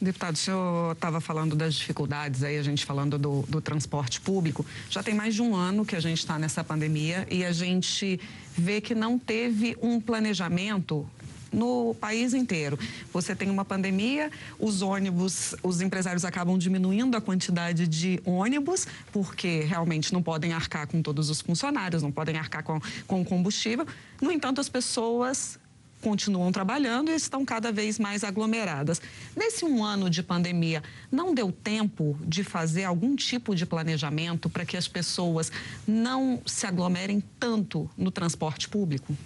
Deputado, 0.00 0.34
o 0.34 0.38
senhor 0.38 0.92
estava 0.92 1.20
falando 1.20 1.54
das 1.54 1.74
dificuldades 1.74 2.42
aí, 2.42 2.58
a 2.58 2.62
gente 2.62 2.84
falando 2.84 3.18
do, 3.18 3.42
do, 3.48 3.60
transporte 3.60 4.20
público. 4.20 4.66
Já 4.90 5.02
tem 5.02 5.14
mais 5.14 5.34
de 5.34 5.40
um 5.40 5.54
ano 5.54 5.84
que 5.84 5.96
a 5.96 6.00
gente 6.00 6.18
está 6.18 6.38
nessa 6.38 6.62
pandemia 6.64 7.26
e 7.30 7.44
a 7.44 7.52
gente 7.52 8.20
vê 8.56 8.80
que 8.80 8.94
não 8.94 9.18
teve 9.18 9.76
um 9.80 10.00
planejamento 10.00 11.08
no 11.54 11.94
país 11.94 12.34
inteiro. 12.34 12.78
Você 13.12 13.34
tem 13.34 13.48
uma 13.48 13.64
pandemia, 13.64 14.30
os 14.58 14.82
ônibus, 14.82 15.54
os 15.62 15.80
empresários 15.80 16.24
acabam 16.24 16.58
diminuindo 16.58 17.16
a 17.16 17.20
quantidade 17.20 17.86
de 17.86 18.20
ônibus, 18.24 18.86
porque 19.12 19.60
realmente 19.60 20.12
não 20.12 20.22
podem 20.22 20.52
arcar 20.52 20.86
com 20.86 21.00
todos 21.00 21.30
os 21.30 21.40
funcionários, 21.40 22.02
não 22.02 22.10
podem 22.10 22.36
arcar 22.36 22.62
com, 22.62 22.80
com 23.06 23.24
combustível. 23.24 23.86
No 24.20 24.32
entanto, 24.32 24.60
as 24.60 24.68
pessoas 24.68 25.58
continuam 26.04 26.52
trabalhando 26.52 27.10
e 27.10 27.14
estão 27.14 27.46
cada 27.46 27.72
vez 27.72 27.98
mais 27.98 28.22
aglomeradas. 28.22 29.00
Nesse 29.34 29.64
um 29.64 29.82
ano 29.82 30.10
de 30.10 30.22
pandemia, 30.22 30.82
não 31.10 31.34
deu 31.34 31.50
tempo 31.50 32.14
de 32.20 32.44
fazer 32.44 32.84
algum 32.84 33.16
tipo 33.16 33.54
de 33.54 33.64
planejamento 33.64 34.50
para 34.50 34.66
que 34.66 34.76
as 34.76 34.86
pessoas 34.86 35.50
não 35.88 36.42
se 36.44 36.66
aglomerem 36.66 37.24
tanto 37.40 37.88
no 37.96 38.10
transporte 38.10 38.68
público? 38.68 39.16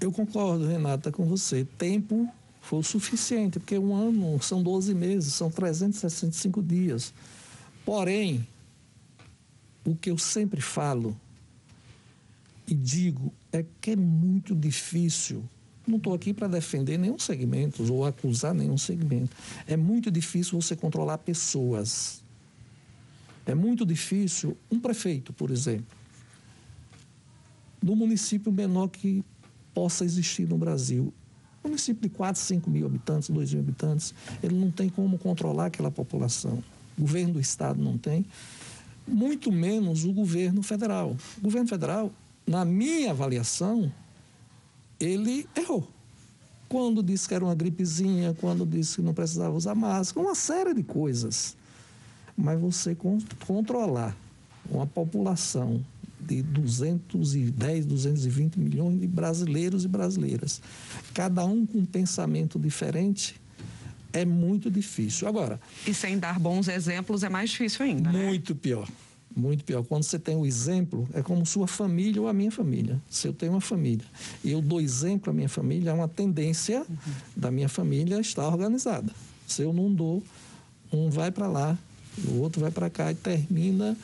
Eu 0.00 0.10
concordo, 0.10 0.66
Renata, 0.66 1.12
com 1.12 1.24
você. 1.24 1.64
Tempo 1.78 2.28
foi 2.60 2.80
o 2.80 2.82
suficiente, 2.82 3.60
porque 3.60 3.78
um 3.78 3.94
ano 3.94 4.42
são 4.42 4.60
12 4.60 4.92
meses, 4.92 5.34
são 5.34 5.52
365 5.52 6.60
dias. 6.60 7.14
Porém, 7.84 8.44
o 9.84 9.94
que 9.94 10.10
eu 10.10 10.18
sempre 10.18 10.60
falo 10.60 11.16
e 12.66 12.74
digo 12.74 13.32
é 13.52 13.64
que 13.80 13.92
é 13.92 13.96
muito 13.96 14.54
difícil. 14.54 15.44
Não 15.90 15.96
estou 15.96 16.14
aqui 16.14 16.32
para 16.32 16.46
defender 16.46 16.96
nenhum 16.96 17.18
segmento 17.18 17.92
ou 17.92 18.06
acusar 18.06 18.54
nenhum 18.54 18.78
segmento. 18.78 19.36
É 19.66 19.76
muito 19.76 20.08
difícil 20.08 20.60
você 20.60 20.76
controlar 20.76 21.18
pessoas. 21.18 22.22
É 23.44 23.56
muito 23.56 23.84
difícil 23.84 24.56
um 24.70 24.78
prefeito, 24.78 25.32
por 25.32 25.50
exemplo, 25.50 25.86
no 27.82 27.96
município 27.96 28.52
menor 28.52 28.86
que 28.86 29.24
possa 29.74 30.04
existir 30.04 30.46
no 30.46 30.56
Brasil. 30.56 31.12
Um 31.64 31.68
município 31.68 32.08
de 32.08 32.14
4, 32.14 32.40
5 32.40 32.70
mil 32.70 32.86
habitantes, 32.86 33.28
2 33.28 33.54
mil 33.54 33.62
habitantes, 33.62 34.14
ele 34.42 34.54
não 34.54 34.70
tem 34.70 34.88
como 34.88 35.18
controlar 35.18 35.66
aquela 35.66 35.90
população. 35.90 36.62
O 36.96 37.00
governo 37.00 37.34
do 37.34 37.40
Estado 37.40 37.82
não 37.82 37.98
tem, 37.98 38.24
muito 39.08 39.50
menos 39.50 40.04
o 40.04 40.12
governo 40.12 40.62
federal. 40.62 41.16
O 41.38 41.40
governo 41.40 41.66
federal, 41.66 42.12
na 42.46 42.64
minha 42.64 43.10
avaliação, 43.10 43.92
ele 45.00 45.48
errou. 45.56 45.88
Quando 46.68 47.02
disse 47.02 47.26
que 47.26 47.34
era 47.34 47.44
uma 47.44 47.54
gripezinha, 47.54 48.36
quando 48.40 48.64
disse 48.64 48.96
que 48.96 49.02
não 49.02 49.14
precisava 49.14 49.56
usar 49.56 49.74
máscara, 49.74 50.24
uma 50.26 50.34
série 50.34 50.74
de 50.74 50.82
coisas. 50.82 51.56
Mas 52.36 52.60
você 52.60 52.96
controlar 53.44 54.16
uma 54.70 54.86
população 54.86 55.84
de 56.20 56.42
210, 56.42 57.86
220 57.86 58.60
milhões 58.60 59.00
de 59.00 59.06
brasileiros 59.06 59.84
e 59.84 59.88
brasileiras, 59.88 60.60
cada 61.12 61.44
um 61.44 61.66
com 61.66 61.78
um 61.78 61.84
pensamento 61.84 62.58
diferente, 62.58 63.40
é 64.12 64.24
muito 64.24 64.70
difícil. 64.70 65.26
Agora. 65.26 65.60
E 65.86 65.94
sem 65.94 66.18
dar 66.18 66.38
bons 66.38 66.68
exemplos 66.68 67.22
é 67.22 67.28
mais 67.28 67.50
difícil 67.50 67.84
ainda. 67.84 68.12
Né? 68.12 68.26
Muito 68.26 68.54
né? 68.54 68.60
pior. 68.60 68.88
Muito 69.34 69.64
pior. 69.64 69.84
Quando 69.84 70.02
você 70.02 70.18
tem 70.18 70.36
o 70.36 70.44
exemplo, 70.44 71.08
é 71.14 71.22
como 71.22 71.46
sua 71.46 71.66
família 71.66 72.20
ou 72.20 72.28
a 72.28 72.32
minha 72.32 72.50
família. 72.50 73.00
Se 73.08 73.28
eu 73.28 73.32
tenho 73.32 73.52
uma 73.52 73.60
família 73.60 74.04
e 74.42 74.50
eu 74.50 74.60
dou 74.60 74.80
exemplo 74.80 75.30
à 75.30 75.32
minha 75.32 75.48
família, 75.48 75.90
é 75.90 75.92
uma 75.92 76.08
tendência 76.08 76.80
uhum. 76.80 76.96
da 77.36 77.50
minha 77.50 77.68
família 77.68 78.20
estar 78.20 78.46
organizada. 78.46 79.12
Se 79.46 79.62
eu 79.62 79.72
não 79.72 79.92
dou, 79.92 80.22
um 80.92 81.08
vai 81.08 81.30
para 81.30 81.46
lá, 81.46 81.78
o 82.26 82.40
outro 82.40 82.60
vai 82.60 82.70
para 82.70 82.90
cá 82.90 83.12
e 83.12 83.14
termina. 83.14 83.96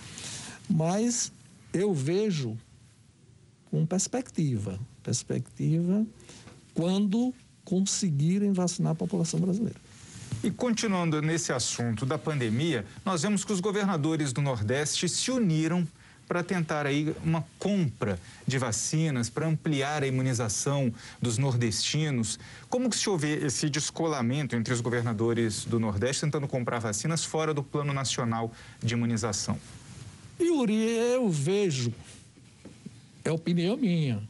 Mas 0.68 1.32
eu 1.72 1.92
vejo 1.92 2.56
com 3.70 3.84
perspectiva, 3.84 4.78
perspectiva 5.02 6.06
quando 6.74 7.34
conseguirem 7.64 8.52
vacinar 8.52 8.92
a 8.92 8.94
população 8.94 9.40
brasileira. 9.40 9.85
E 10.46 10.50
continuando 10.52 11.20
nesse 11.20 11.52
assunto 11.52 12.06
da 12.06 12.16
pandemia, 12.16 12.86
nós 13.04 13.22
vemos 13.22 13.44
que 13.44 13.52
os 13.52 13.58
governadores 13.58 14.32
do 14.32 14.40
Nordeste 14.40 15.08
se 15.08 15.28
uniram 15.28 15.84
para 16.28 16.40
tentar 16.40 16.86
aí 16.86 17.12
uma 17.24 17.44
compra 17.58 18.16
de 18.46 18.56
vacinas 18.56 19.28
para 19.28 19.48
ampliar 19.48 20.04
a 20.04 20.06
imunização 20.06 20.94
dos 21.20 21.36
nordestinos. 21.36 22.38
Como 22.68 22.88
que 22.88 22.94
se 22.94 23.10
houve 23.10 23.26
esse 23.26 23.68
descolamento 23.68 24.54
entre 24.54 24.72
os 24.72 24.80
governadores 24.80 25.64
do 25.64 25.80
Nordeste 25.80 26.20
tentando 26.20 26.46
comprar 26.46 26.78
vacinas 26.78 27.24
fora 27.24 27.52
do 27.52 27.64
Plano 27.64 27.92
Nacional 27.92 28.52
de 28.80 28.94
Imunização? 28.94 29.58
Yuri, 30.40 30.80
eu 30.80 31.28
vejo, 31.28 31.92
é 33.24 33.32
opinião 33.32 33.76
minha, 33.76 34.22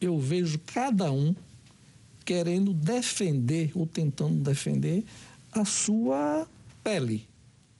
eu 0.00 0.18
vejo 0.18 0.58
cada 0.60 1.12
um 1.12 1.36
querendo 2.26 2.74
defender 2.74 3.70
ou 3.74 3.86
tentando 3.86 4.42
defender 4.42 5.04
a 5.52 5.64
sua 5.64 6.46
pele. 6.82 7.26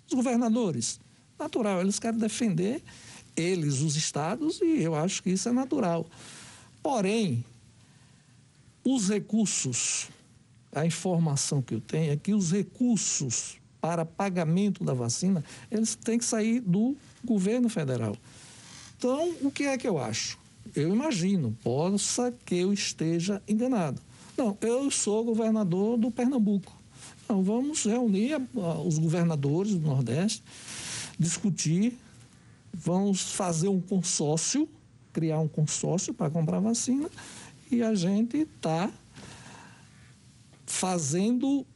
Os 0.06 0.14
governadores, 0.14 1.00
natural, 1.38 1.80
eles 1.80 1.98
querem 1.98 2.18
defender 2.18 2.80
eles, 3.36 3.80
os 3.80 3.96
estados, 3.96 4.60
e 4.62 4.82
eu 4.82 4.94
acho 4.94 5.22
que 5.22 5.30
isso 5.30 5.48
é 5.48 5.52
natural. 5.52 6.06
Porém, 6.82 7.44
os 8.84 9.08
recursos, 9.08 10.08
a 10.72 10.86
informação 10.86 11.60
que 11.60 11.74
eu 11.74 11.80
tenho 11.80 12.12
é 12.12 12.16
que 12.16 12.32
os 12.32 12.52
recursos 12.52 13.58
para 13.80 14.04
pagamento 14.04 14.84
da 14.84 14.94
vacina, 14.94 15.44
eles 15.70 15.96
têm 15.96 16.18
que 16.18 16.24
sair 16.24 16.60
do 16.60 16.96
governo 17.24 17.68
federal. 17.68 18.16
Então, 18.96 19.34
o 19.42 19.50
que 19.50 19.64
é 19.64 19.76
que 19.76 19.86
eu 19.86 19.98
acho? 19.98 20.38
Eu 20.74 20.88
imagino, 20.88 21.56
possa 21.62 22.32
que 22.44 22.54
eu 22.56 22.72
esteja 22.72 23.42
enganado. 23.46 24.00
Não, 24.36 24.56
eu 24.60 24.90
sou 24.90 25.24
governador 25.24 25.96
do 25.96 26.10
Pernambuco. 26.10 26.72
Então, 27.24 27.42
vamos 27.42 27.84
reunir 27.84 28.36
os 28.84 28.98
governadores 28.98 29.74
do 29.74 29.86
Nordeste, 29.86 30.42
discutir, 31.18 31.96
vamos 32.72 33.32
fazer 33.32 33.68
um 33.68 33.80
consórcio, 33.80 34.68
criar 35.12 35.40
um 35.40 35.48
consórcio 35.48 36.12
para 36.14 36.30
comprar 36.30 36.60
vacina 36.60 37.08
e 37.70 37.82
a 37.82 37.94
gente 37.94 38.36
está 38.36 38.90
fazendo 40.66 41.66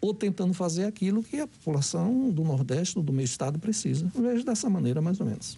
ou 0.00 0.12
tentando 0.12 0.52
fazer 0.54 0.84
aquilo 0.84 1.22
que 1.22 1.38
a 1.38 1.46
população 1.46 2.30
do 2.30 2.44
Nordeste, 2.44 3.00
do 3.00 3.12
meu 3.12 3.24
estado, 3.24 3.58
precisa. 3.58 4.10
Eu 4.14 4.22
vejo 4.22 4.44
dessa 4.44 4.68
maneira, 4.68 5.00
mais 5.00 5.20
ou 5.20 5.26
menos. 5.26 5.56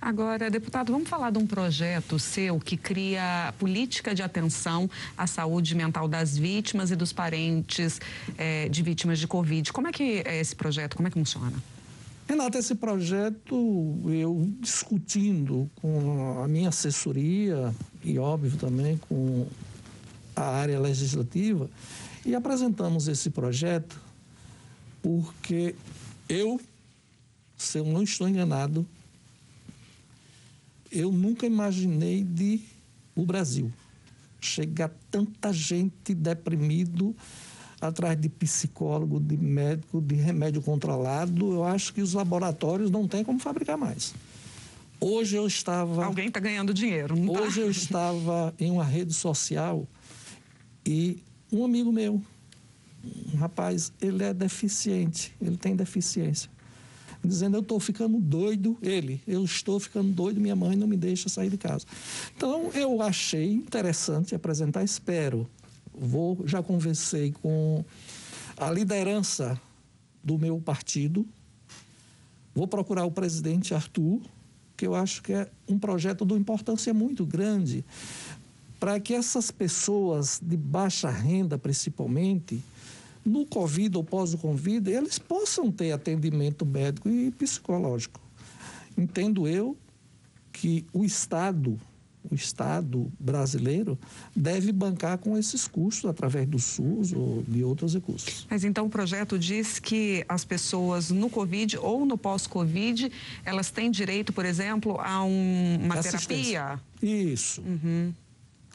Agora, 0.00 0.50
deputado, 0.50 0.92
vamos 0.92 1.10
falar 1.10 1.30
de 1.30 1.36
um 1.36 1.46
projeto 1.46 2.18
seu 2.18 2.58
que 2.58 2.74
cria 2.74 3.52
política 3.58 4.14
de 4.14 4.22
atenção 4.22 4.88
à 5.16 5.26
saúde 5.26 5.74
mental 5.74 6.08
das 6.08 6.38
vítimas 6.38 6.90
e 6.90 6.96
dos 6.96 7.12
parentes 7.12 8.00
eh, 8.38 8.70
de 8.70 8.82
vítimas 8.82 9.18
de 9.18 9.26
Covid. 9.26 9.70
Como 9.70 9.88
é 9.88 9.92
que 9.92 10.22
é 10.24 10.40
esse 10.40 10.56
projeto? 10.56 10.96
Como 10.96 11.06
é 11.06 11.10
que 11.10 11.18
funciona? 11.18 11.52
Renata, 12.26 12.58
esse 12.58 12.74
projeto, 12.76 14.00
eu 14.06 14.50
discutindo 14.58 15.70
com 15.82 16.42
a 16.42 16.48
minha 16.48 16.70
assessoria 16.70 17.74
e, 18.02 18.18
óbvio, 18.18 18.56
também 18.56 18.96
com 18.96 19.46
a 20.34 20.44
área 20.44 20.80
legislativa, 20.80 21.68
e 22.24 22.34
apresentamos 22.34 23.06
esse 23.06 23.28
projeto 23.28 24.00
porque 25.02 25.74
eu, 26.26 26.58
se 27.56 27.78
eu 27.78 27.84
não 27.84 28.02
estou 28.02 28.26
enganado, 28.26 28.86
eu 30.90 31.12
nunca 31.12 31.46
imaginei 31.46 32.24
de 32.24 32.60
o 33.14 33.24
Brasil 33.24 33.72
chegar 34.40 34.90
tanta 35.10 35.52
gente 35.52 36.14
deprimido 36.14 37.14
atrás 37.80 38.18
de 38.18 38.28
psicólogo, 38.28 39.20
de 39.20 39.36
médico, 39.36 40.00
de 40.00 40.14
remédio 40.14 40.60
controlado. 40.62 41.52
Eu 41.52 41.64
acho 41.64 41.92
que 41.92 42.00
os 42.00 42.14
laboratórios 42.14 42.90
não 42.90 43.06
têm 43.06 43.24
como 43.24 43.38
fabricar 43.38 43.76
mais. 43.76 44.14
Hoje 45.00 45.36
eu 45.36 45.46
estava. 45.46 46.04
Alguém 46.04 46.28
está 46.28 46.40
ganhando 46.40 46.74
dinheiro, 46.74 47.16
não 47.16 47.32
tá? 47.32 47.40
Hoje 47.40 47.60
tá? 47.60 47.66
eu 47.66 47.70
estava 47.70 48.54
em 48.58 48.70
uma 48.70 48.84
rede 48.84 49.14
social 49.14 49.88
e 50.84 51.22
um 51.50 51.64
amigo 51.64 51.90
meu, 51.90 52.22
um 53.32 53.36
rapaz, 53.36 53.92
ele 54.00 54.22
é 54.22 54.34
deficiente, 54.34 55.34
ele 55.40 55.56
tem 55.56 55.74
deficiência. 55.74 56.50
Dizendo, 57.22 57.56
eu 57.56 57.60
estou 57.60 57.78
ficando 57.78 58.18
doido, 58.18 58.78
ele, 58.80 59.20
eu 59.26 59.44
estou 59.44 59.78
ficando 59.78 60.10
doido, 60.10 60.40
minha 60.40 60.56
mãe 60.56 60.74
não 60.74 60.86
me 60.86 60.96
deixa 60.96 61.28
sair 61.28 61.50
de 61.50 61.58
casa. 61.58 61.84
Então, 62.34 62.70
eu 62.72 63.02
achei 63.02 63.52
interessante 63.52 64.34
apresentar, 64.34 64.82
espero. 64.82 65.48
Vou, 65.92 66.42
já 66.46 66.62
conversei 66.62 67.32
com 67.42 67.84
a 68.56 68.70
liderança 68.70 69.60
do 70.24 70.38
meu 70.38 70.58
partido, 70.60 71.26
vou 72.54 72.66
procurar 72.66 73.04
o 73.04 73.10
presidente 73.10 73.74
Arthur, 73.74 74.20
que 74.76 74.86
eu 74.86 74.94
acho 74.94 75.22
que 75.22 75.32
é 75.32 75.50
um 75.68 75.78
projeto 75.78 76.24
de 76.24 76.34
importância 76.34 76.92
muito 76.94 77.26
grande, 77.26 77.84
para 78.78 78.98
que 78.98 79.12
essas 79.12 79.50
pessoas 79.50 80.40
de 80.42 80.56
baixa 80.56 81.10
renda, 81.10 81.58
principalmente, 81.58 82.62
no 83.24 83.44
Covid 83.46 83.96
ou 83.96 84.04
pós-Covid, 84.04 84.90
eles 84.90 85.18
possam 85.18 85.70
ter 85.70 85.92
atendimento 85.92 86.64
médico 86.64 87.08
e 87.08 87.30
psicológico. 87.30 88.20
Entendo 88.96 89.46
eu 89.46 89.76
que 90.52 90.84
o 90.92 91.04
Estado, 91.04 91.78
o 92.30 92.34
Estado 92.34 93.10
brasileiro, 93.18 93.98
deve 94.34 94.72
bancar 94.72 95.18
com 95.18 95.38
esses 95.38 95.66
custos 95.66 96.08
através 96.08 96.46
do 96.46 96.58
SUS 96.58 97.12
ou 97.12 97.42
de 97.46 97.62
outros 97.62 97.94
recursos. 97.94 98.46
Mas 98.50 98.64
então 98.64 98.86
o 98.86 98.90
projeto 98.90 99.38
diz 99.38 99.78
que 99.78 100.24
as 100.28 100.44
pessoas 100.44 101.10
no 101.10 101.30
Covid 101.30 101.78
ou 101.78 102.04
no 102.04 102.18
pós-Covid, 102.18 103.10
elas 103.44 103.70
têm 103.70 103.90
direito, 103.90 104.32
por 104.32 104.44
exemplo, 104.44 105.00
a 105.00 105.22
um, 105.24 105.78
uma 105.82 106.02
terapia? 106.02 106.80
Isso. 107.02 107.62
Uhum. 107.62 108.12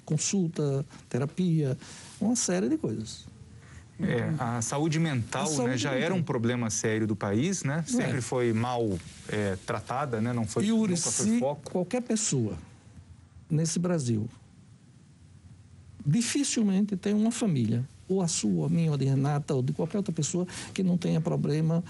Consulta, 0.04 0.86
terapia, 1.10 1.78
uma 2.20 2.36
série 2.36 2.70
de 2.70 2.78
coisas. 2.78 3.26
É, 4.02 4.34
a 4.38 4.62
saúde 4.62 5.00
mental 5.00 5.44
a 5.44 5.48
saúde 5.48 5.70
né, 5.72 5.78
já 5.78 5.92
mental. 5.92 6.06
era 6.06 6.14
um 6.14 6.22
problema 6.22 6.70
sério 6.70 7.08
do 7.08 7.16
país, 7.16 7.64
né? 7.64 7.84
Sempre 7.88 8.18
é. 8.18 8.22
foi 8.22 8.52
mal 8.52 9.00
é, 9.30 9.58
tratada, 9.66 10.20
né? 10.20 10.34
Não 10.34 10.46
foi, 10.46 10.66
Yuri, 10.66 10.96
nunca 10.96 11.12
foi 11.12 11.40
foco. 11.40 11.72
qualquer 11.72 12.02
pessoa 12.02 12.58
nesse 13.50 13.80
Brasil 13.80 14.28
dificilmente 16.06 16.96
tem 16.96 17.14
uma 17.14 17.32
família, 17.32 17.84
ou 18.08 18.22
a 18.22 18.28
sua, 18.28 18.68
a 18.68 18.70
minha, 18.70 18.92
ou 18.92 18.98
de 18.98 19.06
Renata, 19.06 19.56
ou 19.56 19.64
de 19.64 19.74
qualquer 19.74 19.98
outra 19.98 20.14
pessoa 20.14 20.46
que 20.74 20.84
não 20.84 20.98
tenha 20.98 21.20
problema 21.20 21.84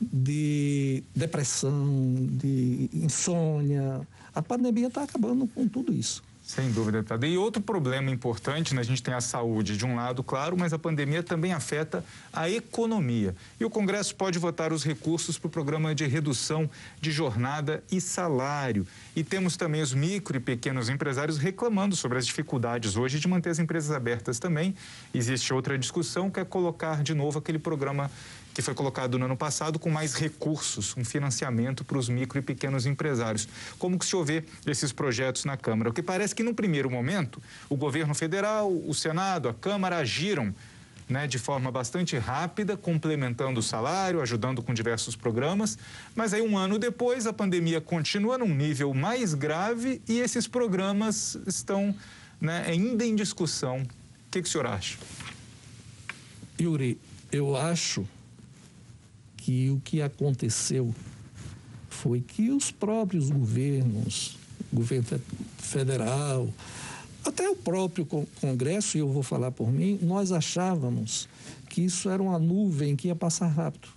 de 0.00 1.02
depressão, 1.14 2.14
de 2.30 2.88
insônia. 2.92 4.06
A 4.32 4.40
pandemia 4.40 4.86
está 4.86 5.02
acabando 5.02 5.46
com 5.48 5.66
tudo 5.66 5.92
isso. 5.92 6.22
Sem 6.48 6.72
dúvida, 6.72 6.96
deputado. 7.00 7.26
E 7.26 7.36
outro 7.36 7.60
problema 7.60 8.10
importante, 8.10 8.74
né? 8.74 8.80
a 8.80 8.84
gente 8.84 9.02
tem 9.02 9.12
a 9.12 9.20
saúde 9.20 9.76
de 9.76 9.84
um 9.84 9.94
lado, 9.94 10.24
claro, 10.24 10.56
mas 10.56 10.72
a 10.72 10.78
pandemia 10.78 11.22
também 11.22 11.52
afeta 11.52 12.02
a 12.32 12.48
economia. 12.48 13.36
E 13.60 13.66
o 13.66 13.70
Congresso 13.70 14.16
pode 14.16 14.38
votar 14.38 14.72
os 14.72 14.82
recursos 14.82 15.36
para 15.36 15.46
o 15.46 15.50
programa 15.50 15.94
de 15.94 16.06
redução 16.06 16.68
de 17.02 17.10
jornada 17.10 17.84
e 17.92 18.00
salário. 18.00 18.86
E 19.14 19.22
temos 19.22 19.58
também 19.58 19.82
os 19.82 19.92
micro 19.92 20.38
e 20.38 20.40
pequenos 20.40 20.88
empresários 20.88 21.36
reclamando 21.36 21.94
sobre 21.94 22.16
as 22.16 22.26
dificuldades 22.26 22.96
hoje 22.96 23.20
de 23.20 23.28
manter 23.28 23.50
as 23.50 23.58
empresas 23.58 23.90
abertas 23.90 24.38
também. 24.38 24.74
Existe 25.12 25.52
outra 25.52 25.76
discussão 25.76 26.30
que 26.30 26.40
é 26.40 26.46
colocar 26.46 27.02
de 27.02 27.12
novo 27.12 27.38
aquele 27.38 27.58
programa 27.58 28.10
que 28.58 28.62
foi 28.62 28.74
colocado 28.74 29.16
no 29.20 29.26
ano 29.26 29.36
passado 29.36 29.78
com 29.78 29.88
mais 29.88 30.14
recursos, 30.14 30.92
um 30.96 31.04
financiamento 31.04 31.84
para 31.84 31.96
os 31.96 32.08
micro 32.08 32.40
e 32.40 32.42
pequenos 32.42 32.86
empresários. 32.86 33.48
Como 33.78 33.96
que 33.96 34.04
se 34.04 34.16
houver 34.16 34.44
esses 34.66 34.90
projetos 34.90 35.44
na 35.44 35.56
Câmara? 35.56 35.90
O 35.90 35.92
que 35.92 36.02
parece 36.02 36.34
que, 36.34 36.42
no 36.42 36.52
primeiro 36.52 36.90
momento, 36.90 37.40
o 37.68 37.76
governo 37.76 38.16
federal, 38.16 38.68
o 38.68 38.92
Senado, 38.92 39.48
a 39.48 39.54
Câmara 39.54 39.98
agiram 39.98 40.52
né, 41.08 41.28
de 41.28 41.38
forma 41.38 41.70
bastante 41.70 42.18
rápida, 42.18 42.76
complementando 42.76 43.60
o 43.60 43.62
salário, 43.62 44.20
ajudando 44.20 44.60
com 44.60 44.74
diversos 44.74 45.14
programas. 45.14 45.78
Mas 46.16 46.34
aí, 46.34 46.42
um 46.42 46.58
ano 46.58 46.80
depois, 46.80 47.28
a 47.28 47.32
pandemia 47.32 47.80
continua 47.80 48.38
num 48.38 48.52
nível 48.52 48.92
mais 48.92 49.34
grave 49.34 50.02
e 50.08 50.18
esses 50.18 50.48
programas 50.48 51.38
estão 51.46 51.94
né, 52.40 52.64
ainda 52.66 53.06
em 53.06 53.14
discussão. 53.14 53.82
O 53.82 54.30
que, 54.32 54.42
que 54.42 54.48
o 54.48 54.50
senhor 54.50 54.66
acha? 54.66 54.98
Yuri, 56.60 56.98
eu 57.30 57.56
acho 57.56 58.04
que 59.48 59.70
o 59.70 59.80
que 59.80 60.02
aconteceu 60.02 60.94
foi 61.88 62.20
que 62.20 62.50
os 62.50 62.70
próprios 62.70 63.30
governos, 63.30 64.36
governo 64.70 65.18
federal, 65.56 66.50
até 67.24 67.48
o 67.48 67.56
próprio 67.56 68.04
Congresso, 68.42 68.98
e 68.98 69.00
eu 69.00 69.10
vou 69.10 69.22
falar 69.22 69.50
por 69.50 69.72
mim, 69.72 69.98
nós 70.02 70.32
achávamos 70.32 71.26
que 71.70 71.80
isso 71.80 72.10
era 72.10 72.22
uma 72.22 72.38
nuvem 72.38 72.94
que 72.94 73.08
ia 73.08 73.16
passar 73.16 73.46
rápido, 73.46 73.88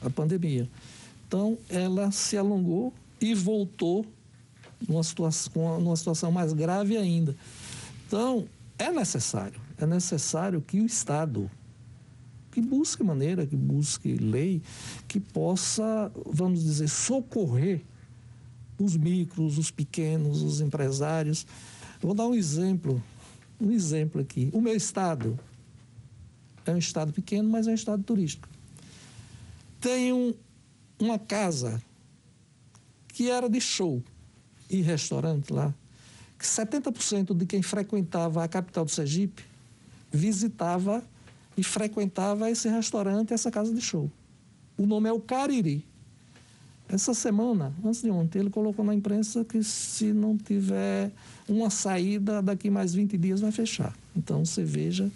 a 0.00 0.08
pandemia. 0.08 0.66
Então, 1.28 1.58
ela 1.68 2.10
se 2.10 2.38
alongou 2.38 2.90
e 3.20 3.34
voltou 3.34 4.06
numa 4.88 5.02
situação, 5.02 5.80
numa 5.80 5.96
situação 5.96 6.32
mais 6.32 6.54
grave 6.54 6.96
ainda. 6.96 7.36
Então, 8.06 8.46
é 8.78 8.90
necessário, 8.90 9.60
é 9.76 9.84
necessário 9.84 10.62
que 10.62 10.80
o 10.80 10.86
Estado, 10.86 11.50
que 12.54 12.60
busque 12.60 13.02
maneira, 13.02 13.44
que 13.44 13.56
busque 13.56 14.14
lei, 14.14 14.62
que 15.08 15.18
possa, 15.18 16.12
vamos 16.24 16.62
dizer, 16.62 16.88
socorrer 16.88 17.82
os 18.78 18.96
micros, 18.96 19.58
os 19.58 19.72
pequenos, 19.72 20.40
os 20.40 20.60
empresários. 20.60 21.44
vou 22.00 22.14
dar 22.14 22.28
um 22.28 22.34
exemplo, 22.34 23.02
um 23.60 23.72
exemplo 23.72 24.20
aqui. 24.20 24.50
O 24.52 24.60
meu 24.60 24.76
estado 24.76 25.36
é 26.64 26.70
um 26.70 26.78
estado 26.78 27.12
pequeno, 27.12 27.50
mas 27.50 27.66
é 27.66 27.72
um 27.72 27.74
estado 27.74 28.04
turístico. 28.04 28.48
Um, 29.84 30.32
uma 30.98 31.18
casa 31.18 31.82
que 33.08 33.28
era 33.28 33.50
de 33.50 33.60
show 33.60 34.00
e 34.70 34.80
restaurante 34.80 35.52
lá, 35.52 35.74
que 36.38 36.44
70% 36.46 37.36
de 37.36 37.46
quem 37.46 37.62
frequentava 37.62 38.44
a 38.44 38.48
capital 38.48 38.84
do 38.84 38.92
Sergipe 38.92 39.42
visitava 40.12 41.02
e 41.56 41.62
frequentava 41.62 42.50
esse 42.50 42.68
restaurante, 42.68 43.32
essa 43.32 43.50
casa 43.50 43.72
de 43.72 43.80
show. 43.80 44.10
O 44.76 44.86
nome 44.86 45.08
é 45.08 45.12
o 45.12 45.20
Cariri. 45.20 45.84
Essa 46.88 47.14
semana, 47.14 47.72
antes 47.84 48.02
de 48.02 48.10
ontem, 48.10 48.40
ele 48.40 48.50
colocou 48.50 48.84
na 48.84 48.94
imprensa 48.94 49.44
que 49.44 49.62
se 49.62 50.12
não 50.12 50.36
tiver 50.36 51.10
uma 51.48 51.70
saída, 51.70 52.42
daqui 52.42 52.68
mais 52.68 52.92
20 52.92 53.16
dias 53.16 53.40
vai 53.40 53.50
fechar. 53.50 53.94
Então 54.14 54.44
você 54.44 54.62
veja 54.62 55.10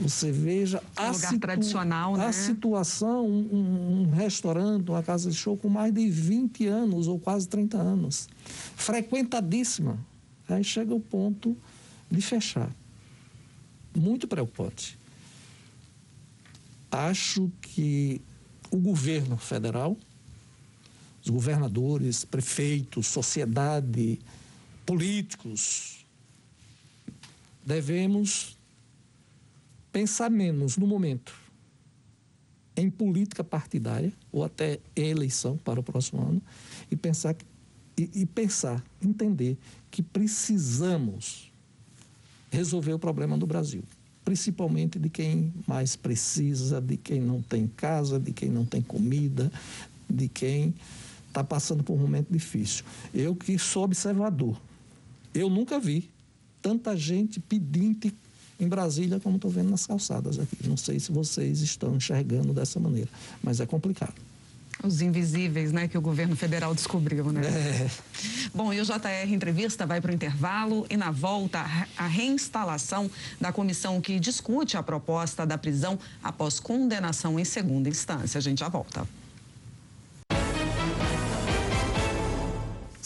você 0.00 0.30
veja 0.30 0.80
a, 0.96 1.12
situ... 1.12 1.40
tradicional, 1.40 2.16
né? 2.16 2.26
a 2.26 2.32
situação, 2.32 3.26
um, 3.26 4.02
um, 4.02 4.10
restaurante, 4.10 4.88
uma 4.90 5.02
casa 5.02 5.28
de 5.28 5.36
show 5.36 5.56
com 5.56 5.68
mais 5.68 5.92
de 5.92 6.08
20 6.08 6.66
anos 6.68 7.08
ou 7.08 7.18
quase 7.18 7.48
30 7.48 7.76
anos, 7.76 8.28
frequentadíssima. 8.76 9.98
Aí 10.48 10.62
chega 10.62 10.94
o 10.94 11.00
ponto 11.00 11.56
de 12.08 12.22
fechar 12.22 12.70
muito 13.94 14.26
preocupante. 14.26 14.98
Acho 16.90 17.50
que 17.60 18.20
o 18.70 18.76
governo 18.76 19.36
federal, 19.36 19.96
os 21.22 21.30
governadores, 21.30 22.24
prefeitos, 22.24 23.06
sociedade, 23.06 24.18
políticos, 24.86 26.06
devemos 27.64 28.56
pensar 29.92 30.30
menos 30.30 30.76
no 30.76 30.86
momento 30.86 31.34
em 32.76 32.88
política 32.88 33.42
partidária 33.42 34.12
ou 34.30 34.44
até 34.44 34.78
eleição 34.94 35.56
para 35.58 35.80
o 35.80 35.82
próximo 35.82 36.22
ano 36.22 36.42
e 36.90 36.96
pensar 36.96 37.34
e, 37.98 38.08
e 38.14 38.26
pensar, 38.26 38.82
entender 39.02 39.58
que 39.90 40.02
precisamos 40.02 41.47
resolver 42.50 42.92
o 42.92 42.98
problema 42.98 43.36
do 43.36 43.46
Brasil 43.46 43.82
principalmente 44.28 44.98
de 44.98 45.08
quem 45.08 45.54
mais 45.66 45.96
precisa, 45.96 46.82
de 46.82 46.98
quem 46.98 47.18
não 47.18 47.40
tem 47.40 47.66
casa, 47.66 48.20
de 48.20 48.30
quem 48.30 48.50
não 48.50 48.62
tem 48.62 48.82
comida, 48.82 49.50
de 50.06 50.28
quem 50.28 50.74
está 51.26 51.42
passando 51.42 51.82
por 51.82 51.94
um 51.94 51.98
momento 51.98 52.28
difícil. 52.30 52.84
Eu 53.14 53.34
que 53.34 53.58
sou 53.58 53.84
observador, 53.84 54.60
eu 55.34 55.48
nunca 55.48 55.80
vi 55.80 56.10
tanta 56.60 56.94
gente 56.94 57.40
pedinte 57.40 58.14
em 58.60 58.68
Brasília 58.68 59.18
como 59.18 59.36
estou 59.36 59.50
vendo 59.50 59.70
nas 59.70 59.86
calçadas 59.86 60.38
aqui. 60.38 60.68
Não 60.68 60.76
sei 60.76 61.00
se 61.00 61.10
vocês 61.10 61.62
estão 61.62 61.96
enxergando 61.96 62.52
dessa 62.52 62.78
maneira, 62.78 63.08
mas 63.42 63.60
é 63.60 63.66
complicado. 63.66 64.27
Os 64.82 65.02
invisíveis, 65.02 65.72
né, 65.72 65.88
que 65.88 65.98
o 65.98 66.00
governo 66.00 66.36
federal 66.36 66.74
descobriu, 66.74 67.32
né? 67.32 67.42
É. 67.44 67.90
Bom, 68.54 68.72
e 68.72 68.80
o 68.80 68.84
JR 68.84 69.32
Entrevista 69.32 69.84
vai 69.84 70.00
para 70.00 70.10
o 70.10 70.14
intervalo 70.14 70.86
e 70.88 70.96
na 70.96 71.10
volta 71.10 71.64
a 71.96 72.06
reinstalação 72.06 73.10
da 73.40 73.52
comissão 73.52 74.00
que 74.00 74.20
discute 74.20 74.76
a 74.76 74.82
proposta 74.82 75.44
da 75.44 75.58
prisão 75.58 75.98
após 76.22 76.60
condenação 76.60 77.38
em 77.40 77.44
segunda 77.44 77.88
instância. 77.88 78.38
A 78.38 78.40
gente 78.40 78.60
já 78.60 78.68
volta. 78.68 79.06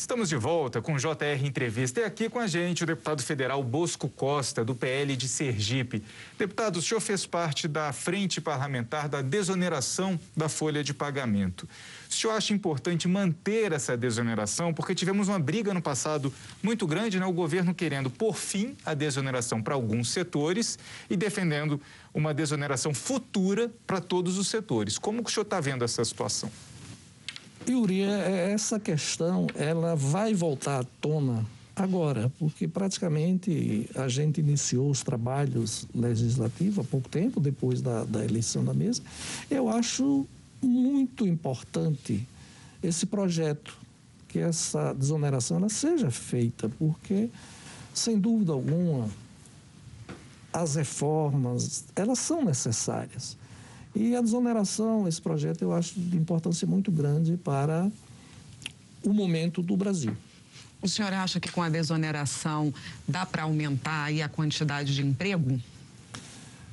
Estamos 0.03 0.29
de 0.29 0.35
volta 0.35 0.83
com 0.83 0.95
o 0.95 0.99
JR 0.99 1.47
Entrevista. 1.47 2.01
E 2.01 2.05
aqui 2.05 2.29
com 2.29 2.41
a 2.41 2.49
gente 2.49 2.83
o 2.83 2.87
deputado 2.87 3.23
federal 3.23 3.63
Bosco 3.63 4.09
Costa, 4.09 4.65
do 4.65 4.75
PL 4.75 5.15
de 5.15 5.29
Sergipe. 5.29 6.03
Deputado, 6.37 6.79
o 6.79 6.83
senhor 6.83 6.99
fez 6.99 7.25
parte 7.25 7.69
da 7.69 7.93
frente 7.93 8.41
parlamentar 8.41 9.09
da 9.09 9.23
desoneração 9.23 10.19
da 10.37 10.49
folha 10.49 10.83
de 10.83 10.93
pagamento. 10.93 11.69
O 12.11 12.13
senhor 12.13 12.33
acha 12.33 12.53
importante 12.53 13.07
manter 13.07 13.71
essa 13.71 13.97
desoneração? 13.97 14.75
Porque 14.75 14.93
tivemos 14.93 15.29
uma 15.29 15.39
briga 15.39 15.73
no 15.73 15.81
passado 15.81 16.35
muito 16.61 16.85
grande, 16.85 17.21
né? 17.21 17.25
O 17.25 17.33
governo 17.33 17.73
querendo 17.73 18.11
por 18.11 18.35
fim 18.35 18.77
a 18.85 18.95
desoneração 18.95 19.63
para 19.63 19.75
alguns 19.75 20.11
setores 20.11 20.81
e 21.09 21.17
defendendo 21.17 21.81
uma 22.13 22.35
desoneração 22.35 22.93
futura 22.93 23.71
para 23.87 24.01
todos 24.01 24.37
os 24.37 24.49
setores. 24.49 24.99
Como 24.99 25.23
o 25.23 25.31
senhor 25.31 25.45
está 25.45 25.61
vendo 25.61 25.85
essa 25.85 26.05
situação? 26.05 26.51
Yuri, 27.69 28.03
é, 28.03 28.07
é, 28.07 28.53
essa 28.53 28.81
questão 28.81 29.47
ela 29.55 29.95
vai 29.95 30.35
voltar 30.35 30.81
à 30.81 30.85
tona 31.01 31.47
agora, 31.75 32.31
porque 32.39 32.69
praticamente 32.69 33.89
a 33.95 34.09
gente 34.09 34.41
iniciou 34.41 34.91
os 34.91 35.03
trabalhos 35.03 35.87
legislativos 35.95 36.85
há 36.85 36.85
pouco 36.85 37.09
tempo, 37.09 37.41
depois 37.41 37.81
da, 37.81 38.05
da 38.05 38.25
eleição 38.25 38.65
da 38.65 38.75
mesa. 38.75 39.03
Eu 39.51 39.69
acho 39.69 40.27
muito 40.61 41.27
importante 41.27 42.27
esse 42.83 43.07
projeto, 43.07 43.77
que 44.29 44.39
essa 44.39 44.93
desoneração 44.95 45.59
ela 45.59 45.69
seja 45.69 46.11
feita, 46.11 46.69
porque, 46.79 47.29
sem 47.95 48.19
dúvida 48.19 48.53
alguma, 48.53 49.09
as 50.53 50.75
reformas, 50.75 51.85
elas 51.95 52.19
são 52.19 52.45
necessárias. 52.45 53.37
E 53.95 54.17
a 54.17 54.21
desoneração, 54.23 55.07
esse 55.07 55.21
projeto, 55.21 55.63
eu 55.63 55.73
acho 55.73 55.99
de 55.99 56.17
importância 56.17 56.67
muito 56.67 56.91
grande 56.91 57.37
para 57.37 57.91
o 59.03 59.13
momento 59.13 59.63
do 59.63 59.77
Brasil. 59.77 60.17
O 60.81 60.89
senhor 60.89 61.13
acha 61.13 61.39
que 61.39 61.51
com 61.51 61.63
a 61.63 61.69
desoneração 61.69 62.73
dá 63.07 63.25
para 63.27 63.43
aumentar 63.43 64.05
aí 64.05 64.23
a 64.23 64.29
quantidade 64.29 64.95
de 64.95 65.03
emprego? 65.03 65.61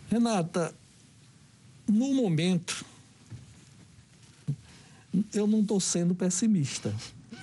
Renata, 0.10 0.73
no 1.88 2.13
momento, 2.13 2.86
eu 5.34 5.45
não 5.45 5.62
estou 5.62 5.79
sendo 5.79 6.15
pessimista. 6.15 6.95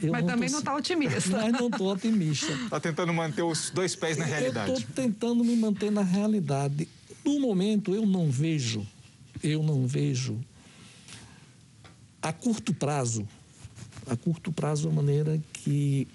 Eu 0.03 0.13
mas 0.13 0.23
não 0.23 0.31
também 0.31 0.49
tô, 0.49 0.53
não 0.53 0.59
está 0.59 0.75
otimista. 0.75 1.31
Mas 1.31 1.53
não 1.53 1.69
estou 1.69 1.93
otimista. 1.93 2.53
Está 2.53 2.81
tentando 2.81 3.13
manter 3.13 3.43
os 3.43 3.71
dois 3.71 3.95
pés 3.95 4.17
na 4.17 4.25
realidade. 4.25 4.71
Eu 4.71 4.79
estou 4.79 4.95
tentando 4.95 5.45
me 5.45 5.55
manter 5.57 5.91
na 5.91 6.03
realidade. 6.03 6.89
No 7.25 7.41
momento, 7.41 7.95
eu 7.95 8.05
não 8.05 8.31
vejo 8.31 8.87
eu 9.43 9.63
não 9.63 9.87
vejo 9.87 10.39
a 12.23 12.33
curto 12.33 12.75
prazo, 12.75 13.27
a 14.07 14.17
curto 14.17 14.53
prazo, 14.53 14.89
a 14.89 14.93
maneira 14.93 15.41
que 15.53 16.09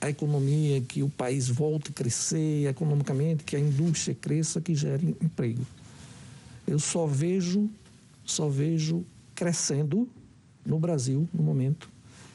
a 0.00 0.10
economia, 0.10 0.80
que 0.82 1.02
o 1.02 1.08
país 1.08 1.48
volte 1.48 1.90
a 1.90 1.94
crescer 1.94 2.68
economicamente, 2.68 3.44
que 3.44 3.56
a 3.56 3.60
indústria 3.60 4.14
cresça, 4.14 4.60
que 4.60 4.74
gere 4.74 5.16
emprego. 5.22 5.66
Eu 6.66 6.78
só 6.78 7.06
vejo, 7.06 7.70
só 8.24 8.48
vejo 8.48 9.04
crescendo 9.34 10.08
no 10.64 10.78
Brasil 10.78 11.28
no 11.32 11.42
momento 11.42 11.88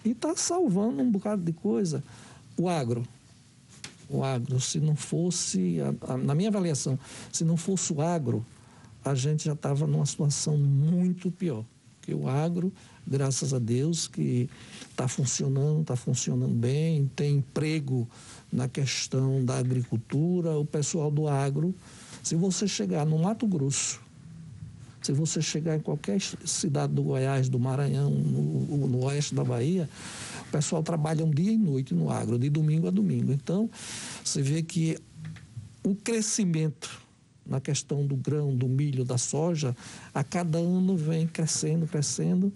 e 0.04 0.12
está 0.12 0.36
salvando 0.36 1.02
um 1.02 1.12
bocado 1.12 1.44
de 1.44 1.54
coisa. 1.54 2.04
O 2.58 2.68
agro, 2.68 3.04
o 4.10 4.24
agro, 4.24 4.60
se 4.60 4.80
não 4.80 4.96
fosse, 4.96 5.78
a, 5.82 6.14
a, 6.14 6.18
na 6.18 6.34
minha 6.34 6.50
avaliação, 6.50 6.98
se 7.32 7.44
não 7.44 7.56
fosse 7.56 7.94
o 7.94 8.02
agro, 8.02 8.46
a 9.10 9.16
gente 9.16 9.46
já 9.46 9.54
estava 9.54 9.88
numa 9.88 10.06
situação 10.06 10.58
muito 10.58 11.32
pior. 11.32 11.66
Porque 12.00 12.14
o 12.14 12.28
agro, 12.28 12.72
graças 13.06 13.54
a 13.54 13.60
Deus, 13.60 14.08
que 14.08 14.50
está 14.90 15.08
funcionando, 15.08 15.82
está 15.82 15.96
funcionando 15.96 16.54
bem, 16.54 17.10
tem 17.16 17.38
emprego 17.38 18.08
na 18.52 18.68
questão 18.68 19.44
da 19.44 19.58
agricultura, 19.58 20.58
o 20.58 20.66
pessoal 20.66 21.12
do 21.12 21.28
agro. 21.28 21.74
Se 22.24 22.36
você 22.36 22.68
chegar 22.68 23.06
no 23.06 23.18
Mato 23.20 23.48
Grosso, 23.48 24.02
se 25.02 25.12
você 25.12 25.42
chegar 25.42 25.76
em 25.76 25.80
qualquer 25.80 26.20
cidade 26.20 26.94
do 26.94 27.04
Goiás, 27.04 27.48
do 27.48 27.60
Maranhão, 27.60 28.10
no, 28.10 28.88
no 28.88 29.06
oeste 29.06 29.34
da 29.34 29.44
Bahia, 29.44 29.90
o 30.48 30.52
pessoal 30.52 30.84
trabalha 30.84 31.24
um 31.24 31.32
dia 31.32 31.52
e 31.52 31.58
noite 31.58 31.94
no 31.94 32.12
agro, 32.12 32.38
de 32.38 32.50
domingo 32.50 32.88
a 32.88 32.92
domingo. 32.92 33.32
Então, 33.32 33.70
você 34.24 34.42
vê 34.42 34.62
que 34.62 34.98
o 35.84 35.96
crescimento 35.96 37.09
na 37.50 37.60
questão 37.60 38.06
do 38.06 38.16
grão, 38.16 38.56
do 38.56 38.68
milho, 38.68 39.04
da 39.04 39.18
soja, 39.18 39.76
a 40.14 40.24
cada 40.24 40.60
ano 40.60 40.96
vem 40.96 41.28
crescendo, 41.28 41.88
crescendo, 41.88 42.54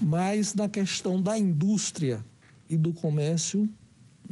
mas 0.00 0.54
na 0.54 0.68
questão 0.68 1.20
da 1.20 1.38
indústria 1.38 2.24
e 2.68 2.76
do 2.76 2.92
comércio, 2.92 3.68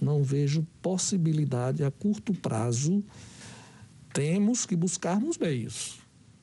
não 0.00 0.22
vejo 0.22 0.66
possibilidade 0.80 1.84
a 1.84 1.90
curto 1.90 2.32
prazo. 2.32 3.04
Temos 4.14 4.64
que 4.64 4.74
buscarmos 4.74 5.36
meios, 5.36 5.98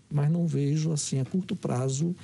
mas 0.10 0.30
não 0.30 0.48
vejo 0.48 0.91
assim 0.91 1.20
a 1.20 1.26
curto 1.26 1.56
prazo 1.56 2.15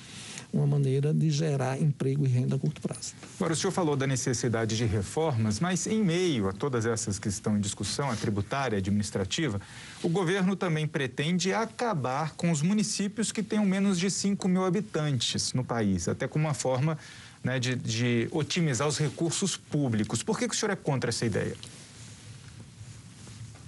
uma 0.52 0.68
maneira 0.68 1.14
de 1.14 1.30
gerar 1.32 1.82
emprego 1.82 2.26
e 2.26 2.30
renda 2.30 2.56
a 2.56 2.60
curto 2.60 2.80
prazo. 2.80 3.14
Agora, 3.38 3.54
o 3.54 3.56
senhor 3.56 3.72
falou 3.72 3.96
da 3.96 4.06
necessidade 4.06 4.78
de 4.78 4.86
reformas, 4.86 5.60
mas 5.60 5.88
em 5.88 6.04
meio 6.04 6.48
a 6.48 6.54
todas 6.54 6.86
essas 6.86 7.18
que 7.18 7.28
estão 7.28 7.58
em 7.58 7.60
discussão, 7.60 8.12
a 8.12 8.16
tributária, 8.16 8.78
a 8.78 8.80
administrativa, 8.80 9.60
o 10.04 10.10
governo 10.10 10.56
também 10.56 10.88
pretende 10.88 11.52
acabar 11.52 12.36
com 12.36 12.52
os 12.52 12.62
municípios 12.62 13.32
que 13.32 13.42
tenham 13.42 13.66
menos 13.66 13.98
de 13.98 14.12
5 14.12 14.48
mil 14.48 14.64
habitantes 14.64 15.54
no 15.54 15.64
país, 15.64 16.08
até 16.08 16.28
como 16.28 16.46
uma 16.46 16.54
forma 16.54 16.98
né, 17.44 17.60
de, 17.60 17.76
de, 17.76 18.28
otimizar 18.32 18.88
os 18.88 18.98
recursos 18.98 19.58
públicos. 19.58 20.22
Por 20.24 20.38
que, 20.38 20.48
que 20.48 20.56
o 20.56 20.58
senhor 20.58 20.72
é 20.72 20.76
contra 20.76 21.10
essa 21.10 21.26
ideia? 21.26 21.56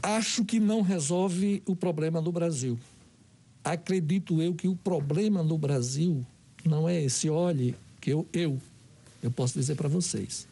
Acho 0.02 0.46
que 0.46 0.60
não 0.60 0.82
resolve 0.82 1.64
o 1.66 1.76
problema 1.76 2.22
do 2.22 2.32
Brasil. 2.32 2.80
Acredito 3.66 4.40
eu 4.44 4.54
que 4.54 4.68
o 4.68 4.76
problema 4.76 5.42
no 5.42 5.58
Brasil 5.58 6.24
não 6.64 6.88
é 6.88 7.02
esse. 7.02 7.32
Olhe, 7.32 7.76
que 8.00 8.12
eu, 8.12 8.28
eu, 8.32 8.62
eu 9.24 9.32
posso 9.32 9.56
dizer 9.56 9.74
para 9.74 9.90
vocês. 9.90 10.48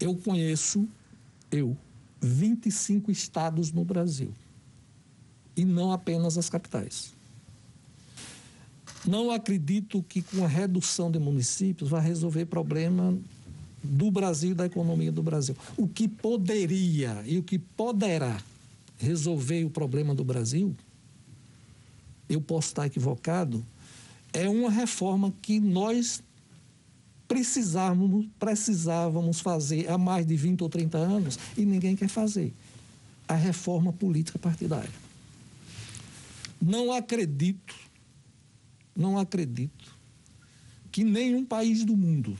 Eu 0.00 0.16
conheço, 0.16 0.88
eu, 1.52 1.76
25 2.22 3.10
estados 3.10 3.70
no 3.70 3.84
Brasil. 3.84 4.32
E 5.54 5.66
não 5.66 5.92
apenas 5.92 6.38
as 6.38 6.48
capitais. 6.48 7.12
Não 9.06 9.30
acredito 9.30 10.02
que 10.02 10.22
com 10.22 10.46
a 10.46 10.48
redução 10.48 11.10
de 11.10 11.18
municípios 11.18 11.90
vai 11.90 12.00
resolver 12.00 12.46
problema 12.46 13.14
do 13.82 14.10
Brasil 14.10 14.52
e 14.52 14.54
da 14.54 14.64
economia 14.64 15.12
do 15.12 15.22
Brasil. 15.22 15.54
O 15.76 15.86
que 15.86 16.08
poderia 16.08 17.22
e 17.26 17.36
o 17.36 17.42
que 17.42 17.58
poderá 17.58 18.42
resolver 18.96 19.62
o 19.64 19.68
problema 19.68 20.14
do 20.14 20.24
Brasil, 20.24 20.74
eu 22.28 22.40
posso 22.40 22.68
estar 22.68 22.86
equivocado, 22.86 23.64
é 24.32 24.48
uma 24.48 24.70
reforma 24.70 25.32
que 25.40 25.60
nós 25.60 26.22
precisávamos, 27.28 28.26
precisávamos 28.38 29.40
fazer 29.40 29.88
há 29.88 29.96
mais 29.96 30.26
de 30.26 30.36
20 30.36 30.62
ou 30.62 30.68
30 30.68 30.98
anos 30.98 31.38
e 31.56 31.64
ninguém 31.64 31.96
quer 31.96 32.08
fazer. 32.08 32.52
A 33.26 33.34
reforma 33.34 33.92
política 33.92 34.38
partidária. 34.38 34.90
Não 36.60 36.92
acredito, 36.92 37.74
não 38.94 39.18
acredito 39.18 39.96
que 40.92 41.02
nenhum 41.02 41.44
país 41.44 41.84
do 41.84 41.96
mundo 41.96 42.36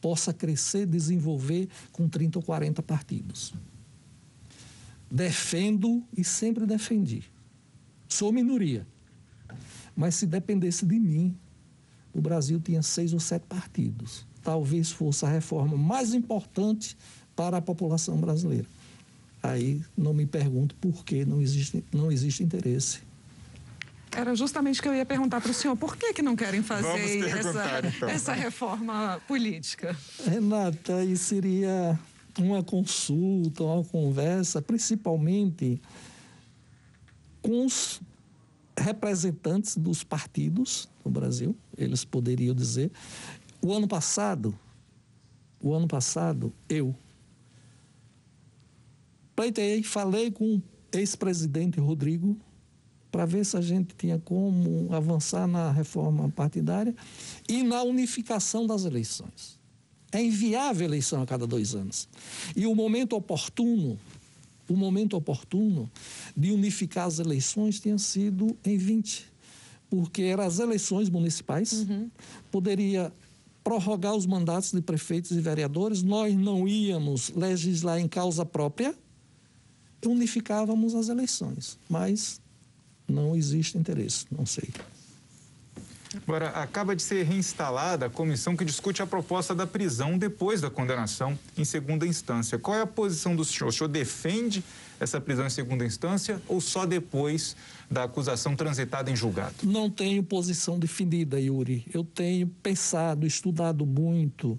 possa 0.00 0.32
crescer, 0.32 0.86
desenvolver 0.86 1.68
com 1.92 2.08
30 2.08 2.38
ou 2.38 2.42
40 2.42 2.82
partidos. 2.82 3.52
Defendo 5.10 6.02
e 6.16 6.22
sempre 6.22 6.66
defendi. 6.66 7.24
Sou 8.08 8.32
minoria 8.32 8.86
mas 9.98 10.14
se 10.14 10.26
dependesse 10.26 10.86
de 10.86 10.96
mim, 10.96 11.36
o 12.14 12.20
Brasil 12.20 12.60
tinha 12.60 12.80
seis 12.82 13.12
ou 13.12 13.18
sete 13.18 13.42
partidos. 13.48 14.24
talvez 14.44 14.92
fosse 14.92 15.26
a 15.26 15.28
reforma 15.28 15.76
mais 15.76 16.14
importante 16.14 16.96
para 17.34 17.56
a 17.56 17.60
população 17.60 18.16
brasileira. 18.16 18.64
Aí 19.42 19.82
não 19.96 20.14
me 20.14 20.24
pergunto 20.24 20.76
por 20.76 21.04
que 21.04 21.24
não 21.24 21.42
existe, 21.42 21.84
não 21.92 22.12
existe 22.12 22.44
interesse. 22.44 23.00
Era 24.16 24.36
justamente 24.36 24.78
o 24.78 24.82
que 24.82 24.88
eu 24.88 24.94
ia 24.94 25.04
perguntar 25.04 25.40
para 25.40 25.50
o 25.50 25.54
senhor. 25.54 25.76
Por 25.76 25.96
que, 25.96 26.14
que 26.14 26.22
não 26.22 26.36
querem 26.36 26.62
fazer 26.62 27.18
essa, 27.26 27.82
então. 27.84 28.08
essa 28.08 28.32
reforma 28.32 29.20
política? 29.26 29.96
Renata, 30.24 30.94
aí 30.94 31.16
seria 31.16 31.98
uma 32.38 32.62
consulta, 32.62 33.64
uma 33.64 33.84
conversa, 33.84 34.62
principalmente 34.62 35.80
com 37.42 37.64
os 37.64 38.00
representantes 38.78 39.76
dos 39.76 40.04
partidos 40.04 40.88
no 41.04 41.10
Brasil, 41.10 41.56
eles 41.76 42.04
poderiam 42.04 42.54
dizer. 42.54 42.90
O 43.60 43.72
ano 43.72 43.88
passado, 43.88 44.56
o 45.60 45.74
ano 45.74 45.88
passado, 45.88 46.52
eu 46.68 46.94
pleitei, 49.34 49.82
falei 49.82 50.30
com 50.30 50.56
o 50.56 50.62
ex-presidente 50.92 51.80
Rodrigo 51.80 52.36
para 53.10 53.24
ver 53.24 53.44
se 53.44 53.56
a 53.56 53.60
gente 53.60 53.94
tinha 53.96 54.18
como 54.18 54.92
avançar 54.92 55.46
na 55.46 55.70
reforma 55.70 56.28
partidária 56.28 56.94
e 57.48 57.62
na 57.62 57.82
unificação 57.82 58.66
das 58.66 58.84
eleições. 58.84 59.58
É 60.12 60.22
inviável 60.22 60.86
a 60.86 60.88
eleição 60.88 61.22
a 61.22 61.26
cada 61.26 61.46
dois 61.46 61.74
anos. 61.74 62.08
E 62.56 62.66
o 62.66 62.74
momento 62.74 63.14
oportuno, 63.14 63.98
o 64.68 64.76
momento 64.76 65.16
oportuno 65.16 65.90
de 66.36 66.52
unificar 66.52 67.06
as 67.06 67.18
eleições 67.18 67.80
tinha 67.80 67.98
sido 67.98 68.56
em 68.64 68.76
20, 68.76 69.26
porque 69.88 70.22
eram 70.22 70.44
as 70.44 70.58
eleições 70.58 71.08
municipais, 71.08 71.72
uhum. 71.72 72.10
poderia 72.50 73.12
prorrogar 73.64 74.14
os 74.14 74.26
mandatos 74.26 74.72
de 74.72 74.80
prefeitos 74.80 75.30
e 75.32 75.40
vereadores, 75.40 76.02
nós 76.02 76.34
não 76.34 76.66
íamos 76.66 77.30
legislar 77.30 77.98
em 77.98 78.08
causa 78.08 78.44
própria, 78.44 78.94
unificávamos 80.04 80.94
as 80.94 81.08
eleições, 81.08 81.78
mas 81.88 82.40
não 83.06 83.34
existe 83.34 83.76
interesse, 83.76 84.26
não 84.30 84.46
sei. 84.46 84.68
Agora, 86.16 86.48
acaba 86.50 86.96
de 86.96 87.02
ser 87.02 87.24
reinstalada 87.24 88.06
a 88.06 88.10
comissão 88.10 88.56
que 88.56 88.64
discute 88.64 89.02
a 89.02 89.06
proposta 89.06 89.54
da 89.54 89.66
prisão 89.66 90.16
depois 90.16 90.60
da 90.60 90.70
condenação 90.70 91.38
em 91.56 91.64
segunda 91.64 92.06
instância. 92.06 92.58
Qual 92.58 92.76
é 92.76 92.80
a 92.80 92.86
posição 92.86 93.36
do 93.36 93.44
senhor? 93.44 93.68
O 93.68 93.72
senhor 93.72 93.88
defende 93.88 94.64
essa 94.98 95.20
prisão 95.20 95.46
em 95.46 95.50
segunda 95.50 95.84
instância 95.84 96.40
ou 96.48 96.60
só 96.60 96.86
depois 96.86 97.54
da 97.90 98.04
acusação 98.04 98.56
transitada 98.56 99.10
em 99.10 99.16
julgado? 99.16 99.54
Não 99.62 99.90
tenho 99.90 100.22
posição 100.22 100.78
definida, 100.78 101.38
Yuri. 101.38 101.86
Eu 101.92 102.02
tenho 102.02 102.46
pensado, 102.62 103.26
estudado 103.26 103.84
muito, 103.84 104.58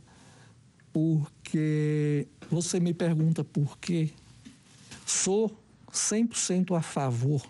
porque 0.93 2.27
você 2.49 2.79
me 2.79 2.93
pergunta 2.93 3.43
por 3.43 3.77
quê. 3.79 4.12
Sou 5.05 5.51
100% 5.91 6.77
a 6.77 6.81
favor 6.81 7.41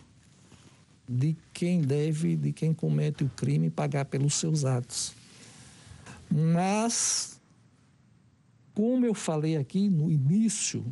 de 1.12 1.36
quem 1.52 1.82
deve, 1.82 2.36
de 2.36 2.54
quem 2.54 2.72
comete 2.72 3.24
o 3.24 3.30
crime, 3.30 3.72
pagar 3.72 4.06
pelos 4.06 4.36
seus 4.36 4.64
atos. 4.64 5.16
Mas, 6.30 7.42
como 8.76 9.08
eu 9.08 9.16
falei 9.16 9.58
aqui 9.58 9.90
no 9.90 10.12
início 10.12 10.86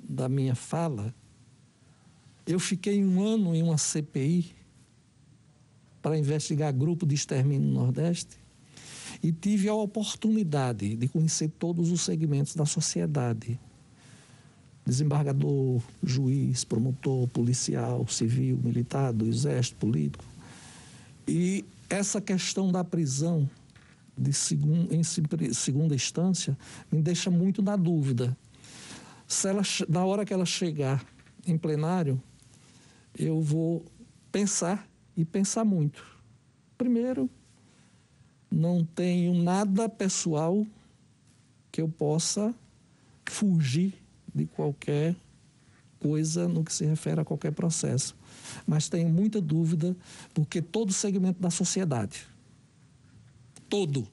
da 0.00 0.28
minha 0.28 0.54
fala, 0.54 1.12
eu 2.46 2.60
fiquei 2.60 3.04
um 3.04 3.20
ano 3.20 3.56
em 3.56 3.62
uma 3.64 3.76
CPI 3.76 4.54
para 6.00 6.16
investigar 6.16 6.72
grupo 6.72 7.04
de 7.04 7.16
extermínio 7.16 7.68
no 7.68 7.74
Nordeste 7.74 8.38
e 9.20 9.32
tive 9.32 9.68
a 9.68 9.74
oportunidade 9.74 10.94
de 10.94 11.08
conhecer 11.08 11.48
todos 11.58 11.90
os 11.90 12.02
segmentos 12.02 12.54
da 12.54 12.66
sociedade 12.66 13.58
desembargador, 14.84 15.80
juiz, 16.02 16.64
promotor, 16.64 17.28
policial, 17.28 18.06
civil, 18.08 18.58
militar, 18.62 19.12
do 19.12 19.26
exército, 19.26 19.76
político. 19.76 20.24
E 21.26 21.64
essa 21.88 22.20
questão 22.20 22.72
da 22.72 22.82
prisão 22.82 23.48
de 24.16 24.32
segun, 24.32 24.88
em 24.90 25.02
segunda 25.02 25.94
instância 25.94 26.56
me 26.90 27.00
deixa 27.00 27.30
muito 27.30 27.62
na 27.62 27.76
dúvida. 27.76 28.36
Se 29.26 29.48
ela, 29.48 29.62
na 29.88 30.04
hora 30.04 30.24
que 30.24 30.32
ela 30.34 30.44
chegar 30.44 31.04
em 31.46 31.56
plenário, 31.56 32.20
eu 33.18 33.40
vou 33.40 33.84
pensar 34.30 34.86
e 35.16 35.24
pensar 35.24 35.64
muito. 35.64 36.04
Primeiro, 36.76 37.30
não 38.50 38.84
tenho 38.84 39.34
nada 39.34 39.88
pessoal 39.88 40.66
que 41.70 41.80
eu 41.80 41.88
possa 41.88 42.54
fugir 43.24 44.01
de 44.34 44.46
qualquer 44.46 45.14
coisa 45.98 46.48
no 46.48 46.64
que 46.64 46.72
se 46.72 46.84
refere 46.84 47.20
a 47.20 47.24
qualquer 47.24 47.52
processo. 47.52 48.16
Mas 48.66 48.88
tenho 48.88 49.08
muita 49.08 49.40
dúvida, 49.40 49.96
porque 50.34 50.60
todo 50.60 50.92
segmento 50.92 51.40
da 51.40 51.50
sociedade, 51.50 52.26
todo, 53.68 54.06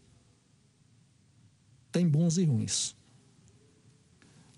tem 1.91 2.07
bons 2.07 2.37
e 2.37 2.45
ruins. 2.45 2.95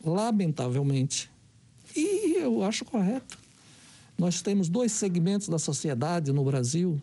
Lamentavelmente, 0.03 1.31
e 1.95 2.35
eu 2.37 2.63
acho 2.63 2.83
correto, 2.83 3.37
nós 4.17 4.41
temos 4.41 4.67
dois 4.67 4.91
segmentos 4.91 5.47
da 5.47 5.57
sociedade 5.57 6.31
no 6.31 6.43
Brasil 6.43 7.01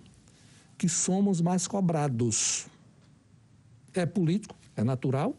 que 0.76 0.88
somos 0.88 1.40
mais 1.40 1.66
cobrados. 1.66 2.66
É 3.94 4.06
político, 4.06 4.54
é 4.76 4.84
natural, 4.84 5.34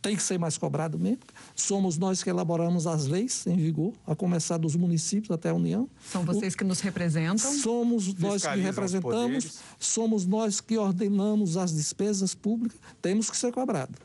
tem 0.00 0.16
que 0.16 0.22
ser 0.22 0.38
mais 0.38 0.56
cobrado 0.56 0.98
mesmo. 0.98 1.20
Somos 1.54 1.98
nós 1.98 2.22
que 2.22 2.30
elaboramos 2.30 2.86
as 2.86 3.06
leis 3.06 3.46
em 3.46 3.56
vigor, 3.56 3.92
a 4.06 4.14
começar 4.14 4.56
dos 4.56 4.76
municípios 4.76 5.30
até 5.30 5.50
a 5.50 5.54
União. 5.54 5.88
São 6.10 6.24
vocês 6.24 6.54
que 6.54 6.64
nos 6.64 6.80
representam? 6.80 7.38
Somos 7.38 8.14
nós 8.14 8.46
que 8.46 8.60
representamos, 8.60 9.58
somos 9.78 10.26
nós 10.26 10.60
que 10.60 10.76
ordenamos 10.76 11.56
as 11.56 11.72
despesas 11.74 12.34
públicas, 12.34 12.78
temos 13.02 13.30
que 13.30 13.36
ser 13.36 13.52
cobrados. 13.52 13.96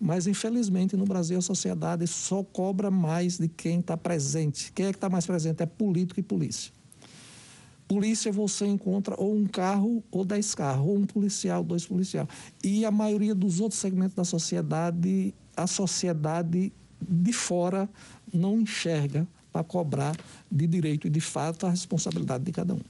Mas, 0.00 0.28
infelizmente, 0.28 0.96
no 0.96 1.04
Brasil, 1.04 1.38
a 1.38 1.42
sociedade 1.42 2.06
só 2.06 2.44
cobra 2.44 2.90
mais 2.90 3.36
de 3.36 3.48
quem 3.48 3.80
está 3.80 3.96
presente. 3.96 4.72
Quem 4.72 4.86
é 4.86 4.90
que 4.92 4.96
está 4.96 5.10
mais 5.10 5.26
presente? 5.26 5.62
É 5.62 5.66
político 5.66 6.20
e 6.20 6.22
polícia. 6.22 6.72
Polícia 7.88 8.30
você 8.30 8.66
encontra 8.66 9.14
ou 9.18 9.34
um 9.34 9.46
carro 9.46 10.04
ou 10.10 10.22
dez 10.22 10.54
carros, 10.54 10.86
ou 10.86 10.98
um 10.98 11.06
policial, 11.06 11.64
dois 11.64 11.86
policiais. 11.86 12.28
E 12.62 12.84
a 12.84 12.90
maioria 12.90 13.34
dos 13.34 13.60
outros 13.60 13.80
segmentos 13.80 14.14
da 14.14 14.24
sociedade, 14.24 15.34
a 15.56 15.66
sociedade 15.66 16.70
de 17.00 17.32
fora 17.32 17.88
não 18.32 18.60
enxerga 18.60 19.26
para 19.50 19.64
cobrar 19.64 20.14
de 20.52 20.66
direito 20.66 21.06
e 21.06 21.10
de 21.10 21.20
fato 21.20 21.66
a 21.66 21.70
responsabilidade 21.70 22.44
de 22.44 22.52
cada 22.52 22.74
um. 22.74 22.80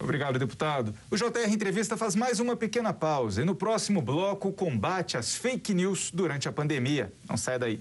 Obrigado, 0.00 0.38
deputado. 0.38 0.92
O 1.10 1.16
JR 1.16 1.48
Entrevista 1.48 1.96
faz 1.96 2.16
mais 2.16 2.40
uma 2.40 2.56
pequena 2.56 2.92
pausa 2.92 3.42
e 3.42 3.44
no 3.44 3.54
próximo 3.54 4.02
bloco 4.02 4.52
combate 4.52 5.16
às 5.16 5.36
fake 5.36 5.72
news 5.72 6.10
durante 6.12 6.48
a 6.48 6.52
pandemia. 6.52 7.12
Não 7.28 7.36
sai 7.36 7.58
daí. 7.58 7.80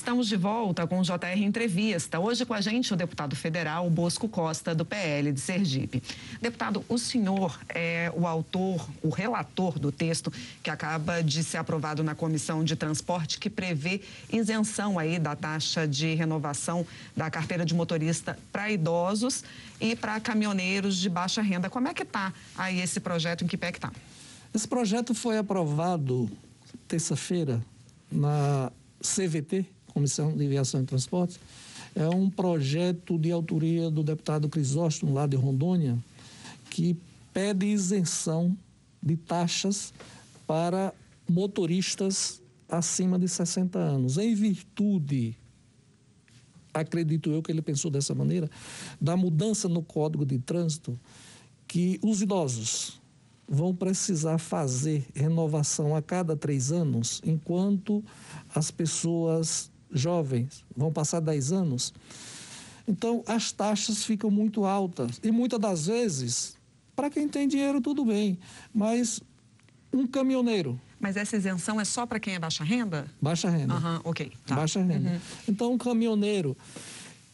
Estamos 0.00 0.28
de 0.28 0.36
volta 0.36 0.86
com 0.86 0.98
o 0.98 1.02
JR 1.02 1.42
Entrevista. 1.44 2.18
Hoje 2.18 2.46
com 2.46 2.54
a 2.54 2.60
gente 2.62 2.90
o 2.90 2.96
deputado 2.96 3.36
federal 3.36 3.88
Bosco 3.90 4.30
Costa, 4.30 4.74
do 4.74 4.82
PL 4.82 5.30
de 5.30 5.38
Sergipe. 5.38 6.02
Deputado, 6.40 6.82
o 6.88 6.96
senhor 6.96 7.60
é 7.68 8.10
o 8.16 8.26
autor, 8.26 8.88
o 9.02 9.10
relator 9.10 9.78
do 9.78 9.92
texto 9.92 10.32
que 10.62 10.70
acaba 10.70 11.22
de 11.22 11.44
ser 11.44 11.58
aprovado 11.58 12.02
na 12.02 12.14
Comissão 12.14 12.64
de 12.64 12.76
Transporte, 12.76 13.38
que 13.38 13.50
prevê 13.50 14.00
isenção 14.32 14.98
aí 14.98 15.18
da 15.18 15.36
taxa 15.36 15.86
de 15.86 16.14
renovação 16.14 16.86
da 17.14 17.30
carteira 17.30 17.66
de 17.66 17.74
motorista 17.74 18.38
para 18.50 18.70
idosos 18.70 19.44
e 19.78 19.94
para 19.94 20.18
caminhoneiros 20.18 20.96
de 20.96 21.10
baixa 21.10 21.42
renda. 21.42 21.68
Como 21.68 21.88
é 21.88 21.92
que 21.92 22.04
está 22.04 22.32
aí 22.56 22.80
esse 22.80 23.00
projeto? 23.00 23.44
Em 23.44 23.46
que 23.46 23.58
pé 23.58 23.70
que 23.70 23.76
está? 23.76 23.92
Esse 24.54 24.66
projeto 24.66 25.14
foi 25.14 25.36
aprovado 25.36 26.26
terça-feira 26.88 27.60
na 28.10 28.72
CVT, 29.02 29.66
Comissão 29.92 30.36
de 30.36 30.46
Viação 30.46 30.82
e 30.82 30.84
Transportes, 30.84 31.38
é 31.94 32.08
um 32.08 32.30
projeto 32.30 33.18
de 33.18 33.30
autoria 33.30 33.90
do 33.90 34.02
deputado 34.02 34.48
Crisóstomo, 34.48 35.12
lá 35.12 35.26
de 35.26 35.36
Rondônia, 35.36 35.98
que 36.70 36.96
pede 37.32 37.66
isenção 37.66 38.56
de 39.02 39.16
taxas 39.16 39.92
para 40.46 40.94
motoristas 41.28 42.40
acima 42.68 43.18
de 43.18 43.28
60 43.28 43.78
anos, 43.78 44.18
em 44.18 44.34
virtude, 44.34 45.36
acredito 46.72 47.30
eu 47.30 47.42
que 47.42 47.50
ele 47.50 47.62
pensou 47.62 47.90
dessa 47.90 48.14
maneira, 48.14 48.48
da 49.00 49.16
mudança 49.16 49.68
no 49.68 49.82
Código 49.82 50.24
de 50.24 50.38
Trânsito, 50.38 50.98
que 51.66 51.98
os 52.02 52.22
idosos 52.22 53.00
vão 53.48 53.74
precisar 53.74 54.38
fazer 54.38 55.04
renovação 55.14 55.96
a 55.96 56.00
cada 56.00 56.36
três 56.36 56.70
anos, 56.70 57.20
enquanto 57.24 58.04
as 58.54 58.70
pessoas 58.70 59.70
jovens, 59.92 60.64
vão 60.76 60.92
passar 60.92 61.20
10 61.20 61.52
anos. 61.52 61.92
Então, 62.86 63.22
as 63.26 63.52
taxas 63.52 64.04
ficam 64.04 64.30
muito 64.30 64.64
altas. 64.64 65.20
E 65.22 65.30
muitas 65.30 65.58
das 65.60 65.86
vezes, 65.86 66.56
Para 66.96 67.08
quem 67.08 67.26
tem 67.28 67.48
dinheiro, 67.48 67.80
tudo 67.80 68.04
bem. 68.04 68.38
Mas 68.74 69.22
um 69.92 70.06
caminhoneiro. 70.06 70.78
Mas 70.98 71.16
essa 71.16 71.36
isenção 71.36 71.80
é 71.80 71.84
só 71.84 72.04
para 72.04 72.20
quem 72.20 72.34
é 72.34 72.38
baixa 72.38 72.62
renda? 72.62 73.06
Baixa 73.22 73.48
renda. 73.48 73.74
Uhum, 73.74 74.00
ok. 74.04 74.30
Tá. 74.46 74.56
Baixa 74.56 74.82
renda. 74.82 75.10
Uhum. 75.10 75.20
Então, 75.48 75.72
um 75.72 75.78
caminhoneiro 75.78 76.54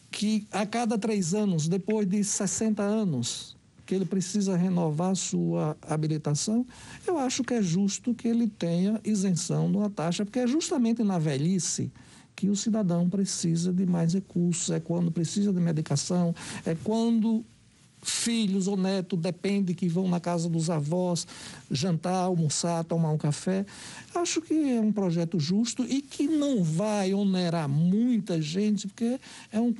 que 0.09 0.47
a 0.51 0.65
cada 0.65 0.97
três 0.97 1.33
anos, 1.33 1.67
depois 1.67 2.07
de 2.07 2.23
60 2.23 2.81
anos, 2.81 3.57
que 3.85 3.93
ele 3.93 4.05
precisa 4.05 4.55
renovar 4.55 5.15
sua 5.15 5.75
habilitação, 5.81 6.65
eu 7.05 7.17
acho 7.17 7.43
que 7.43 7.53
é 7.53 7.61
justo 7.61 8.13
que 8.13 8.27
ele 8.27 8.47
tenha 8.47 9.01
isenção 9.03 9.67
numa 9.67 9.89
taxa, 9.89 10.23
porque 10.23 10.39
é 10.39 10.47
justamente 10.47 11.03
na 11.03 11.19
velhice 11.19 11.91
que 12.37 12.49
o 12.49 12.55
cidadão 12.55 13.09
precisa 13.09 13.73
de 13.73 13.83
mais 13.83 14.13
recursos, 14.13 14.69
é 14.69 14.79
quando 14.79 15.11
precisa 15.11 15.51
de 15.51 15.59
medicação, 15.59 16.35
é 16.63 16.75
quando 16.75 17.43
filhos 18.03 18.67
ou 18.67 18.77
netos 18.77 19.19
depende 19.19 19.73
que 19.73 19.87
vão 19.87 20.07
na 20.07 20.19
casa 20.19 20.47
dos 20.47 20.69
avós 20.69 21.25
jantar, 21.69 22.25
almoçar, 22.25 22.83
tomar 22.83 23.09
um 23.09 23.17
café. 23.17 23.65
Acho 24.13 24.39
que 24.39 24.53
é 24.53 24.79
um 24.79 24.91
projeto 24.91 25.39
justo 25.39 25.83
e 25.83 26.01
que 26.01 26.27
não 26.27 26.63
vai 26.63 27.11
onerar 27.13 27.67
muita 27.67 28.39
gente, 28.39 28.87
porque 28.87 29.19
é 29.51 29.59
um 29.59 29.73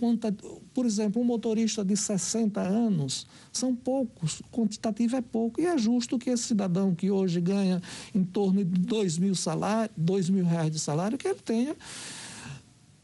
por 0.73 0.85
exemplo, 0.85 1.21
um 1.21 1.25
motorista 1.25 1.85
de 1.85 1.95
60 1.95 2.59
anos 2.59 3.27
são 3.53 3.75
poucos, 3.75 4.39
o 4.39 4.43
quantitativo 4.51 5.15
é 5.15 5.21
pouco 5.21 5.61
e 5.61 5.65
é 5.65 5.77
justo 5.77 6.17
que 6.17 6.29
esse 6.29 6.43
cidadão 6.43 6.95
que 6.95 7.11
hoje 7.11 7.39
ganha 7.39 7.81
em 8.15 8.23
torno 8.23 8.65
de 8.65 8.79
dois 8.79 9.17
mil 9.17 9.35
salário, 9.35 9.91
dois 9.95 10.29
mil 10.29 10.45
reais 10.45 10.71
de 10.71 10.79
salário, 10.79 11.17
que 11.17 11.27
ele 11.27 11.39
tenha 11.43 11.75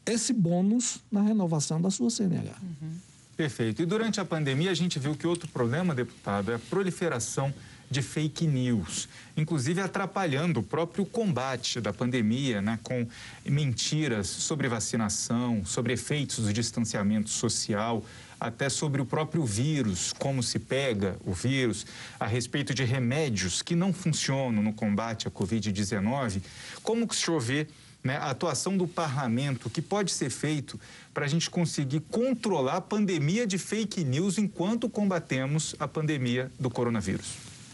esse 0.06 0.32
bônus 0.32 0.98
na 1.10 1.22
renovação 1.22 1.80
da 1.80 1.90
sua 1.90 2.10
CNH. 2.10 2.56
Uhum. 2.62 2.96
Perfeito. 3.36 3.82
E 3.82 3.86
durante 3.86 4.20
a 4.20 4.24
pandemia, 4.24 4.70
a 4.70 4.74
gente 4.74 4.98
viu 4.98 5.14
que 5.14 5.26
outro 5.26 5.48
problema, 5.48 5.94
deputado, 5.94 6.52
é 6.52 6.54
a 6.54 6.58
proliferação 6.58 7.52
de 7.90 8.00
fake 8.00 8.46
news, 8.46 9.08
inclusive 9.36 9.80
atrapalhando 9.80 10.60
o 10.60 10.62
próprio 10.62 11.04
combate 11.04 11.80
da 11.80 11.92
pandemia, 11.92 12.62
né, 12.62 12.78
com 12.82 13.06
mentiras 13.44 14.26
sobre 14.26 14.68
vacinação, 14.68 15.64
sobre 15.64 15.92
efeitos 15.92 16.44
do 16.44 16.52
distanciamento 16.52 17.28
social, 17.28 18.04
até 18.40 18.68
sobre 18.68 19.00
o 19.00 19.06
próprio 19.06 19.44
vírus, 19.44 20.12
como 20.12 20.42
se 20.42 20.58
pega 20.58 21.16
o 21.24 21.32
vírus, 21.32 21.86
a 22.18 22.26
respeito 22.26 22.74
de 22.74 22.84
remédios 22.84 23.62
que 23.62 23.74
não 23.74 23.92
funcionam 23.92 24.62
no 24.62 24.72
combate 24.72 25.28
à 25.28 25.30
Covid-19. 25.30 26.42
Como 26.82 27.06
que 27.06 27.14
o 27.14 27.16
senhor 27.16 27.40
vê 27.40 27.66
né, 28.04 28.18
a 28.18 28.30
atuação 28.30 28.76
do 28.76 28.86
parlamento, 28.86 29.70
que 29.70 29.80
pode 29.80 30.12
ser 30.12 30.28
feito 30.28 30.78
para 31.14 31.24
a 31.24 31.28
gente 31.28 31.48
conseguir 31.48 32.00
controlar 32.00 32.76
a 32.76 32.80
pandemia 32.80 33.46
de 33.46 33.56
fake 33.56 34.04
news 34.04 34.36
enquanto 34.36 34.90
combatemos 34.90 35.74
a 35.80 35.88
pandemia 35.88 36.52
do 36.60 36.68
coronavírus? 36.68 37.32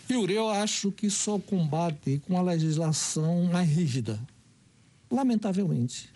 Yuri, 0.08 0.34
eu 0.34 0.48
acho 0.48 0.92
que 0.92 1.10
só 1.10 1.38
combate 1.38 2.22
com 2.26 2.38
a 2.38 2.42
legislação 2.42 3.44
mais 3.44 3.68
rígida. 3.68 4.20
Lamentavelmente. 5.10 6.08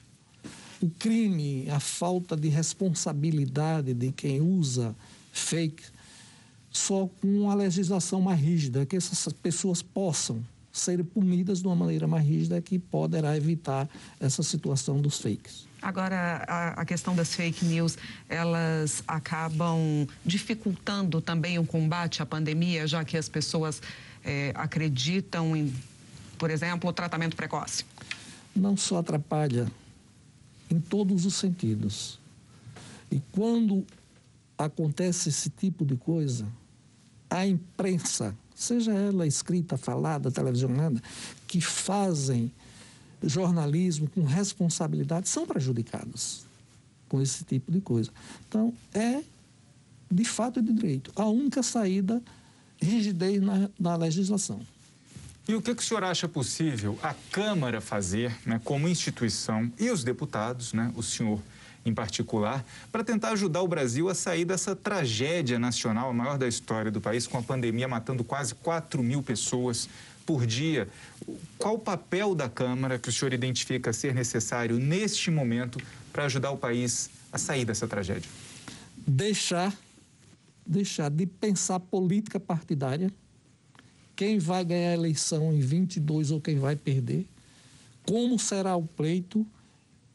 O 0.81 0.89
crime, 0.91 1.69
a 1.71 1.81
falta 1.81 2.37
de 2.37 2.49
responsabilidade 2.49 3.95
de 3.95 4.13
quem 4.13 4.41
usa 4.41 4.95
fake, 5.33 5.83
só 6.71 7.09
com 7.21 7.51
a 7.51 7.55
legislação 7.55 8.21
mais 8.21 8.41
rígida, 8.41 8.87
que 8.87 8.97
essas 8.97 9.33
pessoas 9.33 9.83
possam 9.83 10.45
serem 10.75 11.05
punidas 11.05 11.61
de 11.61 11.69
uma 11.69 11.77
maneira 11.77 12.05
mais 12.09 12.27
rígida 12.27 12.61
que 12.61 12.81
poderá 12.81 13.37
evitar 13.37 13.89
essa 14.19 14.43
situação 14.43 15.01
dos 15.01 15.21
fakes. 15.21 15.69
Agora, 15.81 16.45
a, 16.49 16.81
a, 16.81 16.85
questão 16.85 17.15
das 17.15 17.33
fake 17.33 17.65
news, 17.65 17.97
elas 18.29 19.05
acabam 19.07 20.09
dificultando 20.27 21.21
também 21.21 21.61
o 21.61 21.65
combate 21.65 22.23
à 22.23 22.27
pandemia, 22.27 22.89
já 22.89 23.05
que 23.05 23.17
as 23.17 23.29
pessoas 23.29 23.81
é, 24.25 24.51
acreditam 24.57 25.55
em, 25.55 25.73
por 26.39 26.51
exemplo, 26.51 26.91
o 26.91 26.93
tratamento 26.93 27.37
precoce? 27.37 27.85
Não 28.57 28.77
só 28.77 28.99
atrapalha, 28.99 29.71
em 30.69 30.81
todos 30.81 31.25
os 31.25 31.35
sentidos. 31.35 32.19
E 33.13 33.23
quando 33.31 33.87
acontece 34.59 35.29
esse 35.29 35.51
tipo 35.51 35.85
de 35.85 35.95
coisa, 35.95 36.49
a 37.31 37.47
imprensa 37.47 38.37
seja 38.55 38.93
ela 38.93 39.27
escrita, 39.27 39.77
falada, 39.77 40.31
televisionada, 40.31 41.03
que 41.47 41.61
fazem 41.61 42.53
jornalismo 43.23 44.09
com 44.09 44.23
responsabilidade, 44.23 45.29
são 45.29 45.47
prejudicados 45.47 46.45
com 47.09 47.21
esse 47.21 47.45
tipo 47.45 47.73
de 47.73 47.81
coisa. 47.81 48.11
Então, 48.49 48.73
é 48.93 49.23
de 50.11 50.25
fato 50.25 50.61
e 50.61 50.63
de 50.63 50.73
direito. 50.73 51.13
A 51.17 51.27
única 51.27 51.63
saída, 51.63 52.23
rigidez 52.81 53.43
na, 53.43 53.71
na 53.79 53.97
legislação. 53.97 54.61
E 55.47 55.55
o 55.55 55.61
que, 55.61 55.75
que, 55.75 55.83
o 55.83 55.85
senhor 55.85 56.03
acha 56.05 56.27
possível 56.27 56.99
a 57.03 57.15
Câmara 57.31 57.81
fazer, 57.81 58.35
né, 58.47 58.61
como 58.65 58.89
instituição, 58.89 59.71
e 59.79 59.91
os 59.91 60.03
deputados, 60.03 60.73
né, 60.73 60.91
o 60.97 61.03
senhor 61.03 61.41
em 61.85 61.93
particular, 61.93 62.65
para 62.91 63.05
tentar 63.05 63.31
ajudar 63.31 63.61
o 63.63 63.69
Brasil 63.69 64.09
a 64.09 64.15
sair 64.15 64.45
dessa 64.45 64.75
tragédia 64.75 65.59
nacional, 65.59 66.11
a 66.11 66.13
maior 66.13 66.39
da 66.39 66.49
história 66.49 66.91
do 66.91 67.01
país, 67.01 67.27
com 67.27 67.37
a 67.37 67.43
pandemia 67.43 67.87
matando 67.87 68.25
quase 68.25 68.55
4 68.55 69.03
mil 69.03 69.23
pessoas 69.23 69.89
por 70.25 70.47
dia. 70.47 70.89
Qual 71.59 71.75
o 71.75 71.79
papel 71.79 72.35
da 72.35 72.49
Câmara 72.49 72.99
que 72.99 73.09
o 73.09 73.13
senhor 73.13 73.33
identifica 73.33 73.93
ser 73.93 74.15
necessário 74.15 74.79
neste 74.79 75.31
momento 75.31 75.79
para 76.13 76.25
ajudar 76.25 76.51
o 76.51 76.57
país 76.57 77.11
a 77.31 77.39
sair 77.39 77.65
dessa 77.65 77.87
tragédia? 77.87 78.31
Deixar, 79.07 79.77
deixar 80.67 81.11
de 81.11 81.27
pensar 81.27 81.79
política 81.79 82.41
partidária, 82.41 83.13
quem 84.17 84.39
vai 84.39 84.65
ganhar 84.65 84.91
a 84.91 84.95
eleição 84.95 85.53
em 85.53 85.61
22 85.61 86.31
ou 86.31 86.41
quem 86.41 86.59
vai 86.59 86.77
perder, 86.77 87.27
como 88.07 88.39
será 88.39 88.77
o 88.77 88.85
pleito 88.85 89.47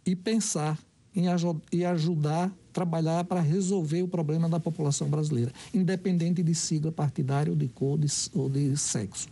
e 0.05 0.15
pensar 0.15 0.79
em 1.15 1.26
e 1.72 1.86
ajudar, 1.86 2.52
trabalhar 2.72 3.24
para 3.24 3.41
resolver 3.41 4.02
o 4.02 4.08
problema 4.08 4.48
da 4.48 4.60
população 4.60 5.10
brasileira, 5.10 5.52
independente 5.74 6.43
de 6.43 6.56
sigla 6.56 6.91
partidária, 6.91 7.52
ou 7.52 7.58
de 7.58 7.67
cor 7.67 7.98
de, 7.98 8.08
ou 8.34 8.50
de 8.50 8.78
sexo. 8.78 9.28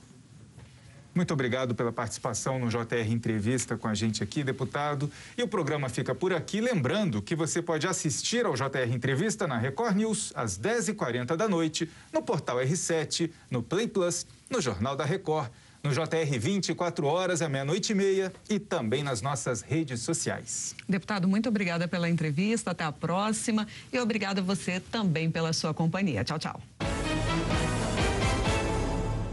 Muito 1.18 1.34
obrigado 1.34 1.74
pela 1.74 1.92
participação 1.92 2.60
no 2.60 2.70
JR 2.70 3.12
Entrevista 3.12 3.76
com 3.76 3.88
a 3.88 3.96
gente 3.96 4.22
aqui, 4.22 4.44
deputado. 4.44 5.10
E 5.36 5.42
o 5.42 5.48
programa 5.48 5.90
fica 5.90 6.14
por 6.14 6.32
aqui. 6.32 6.62
Lembrando 6.62 7.24
que 7.24 7.36
você 7.36 7.60
pode 7.60 7.88
assistir 7.88 8.46
ao 8.46 8.54
JR 8.54 8.94
Entrevista 8.94 9.48
na 9.48 9.58
Record 9.58 9.96
News 9.96 10.32
às 10.36 10.60
10h40 10.60 11.36
da 11.36 11.50
noite, 11.50 11.90
no 12.14 12.22
portal 12.22 12.58
R7, 12.58 13.32
no 13.50 13.64
Play 13.64 13.88
Plus, 13.88 14.28
no 14.48 14.62
Jornal 14.62 14.96
da 14.96 15.06
Record 15.06 15.50
no 15.84 15.92
JR 15.92 16.40
24 16.40 17.06
horas, 17.06 17.42
à 17.42 17.50
meia-noite 17.50 17.92
e 17.92 17.96
meia 17.96 18.34
e 18.50 18.60
também 18.60 19.04
nas 19.04 19.22
nossas 19.22 19.62
redes 19.62 20.02
sociais. 20.02 20.76
Deputado, 20.88 21.28
muito 21.28 21.50
obrigada 21.50 21.88
pela 21.88 22.10
entrevista, 22.10 22.72
até 22.72 22.84
a 22.84 22.92
próxima 22.92 23.68
e 23.92 24.00
obrigada 24.00 24.42
a 24.42 24.44
você 24.44 24.80
também 24.80 25.30
pela 25.30 25.54
sua 25.54 25.74
companhia. 25.74 26.24
Tchau, 26.24 26.40
tchau. 26.40 26.62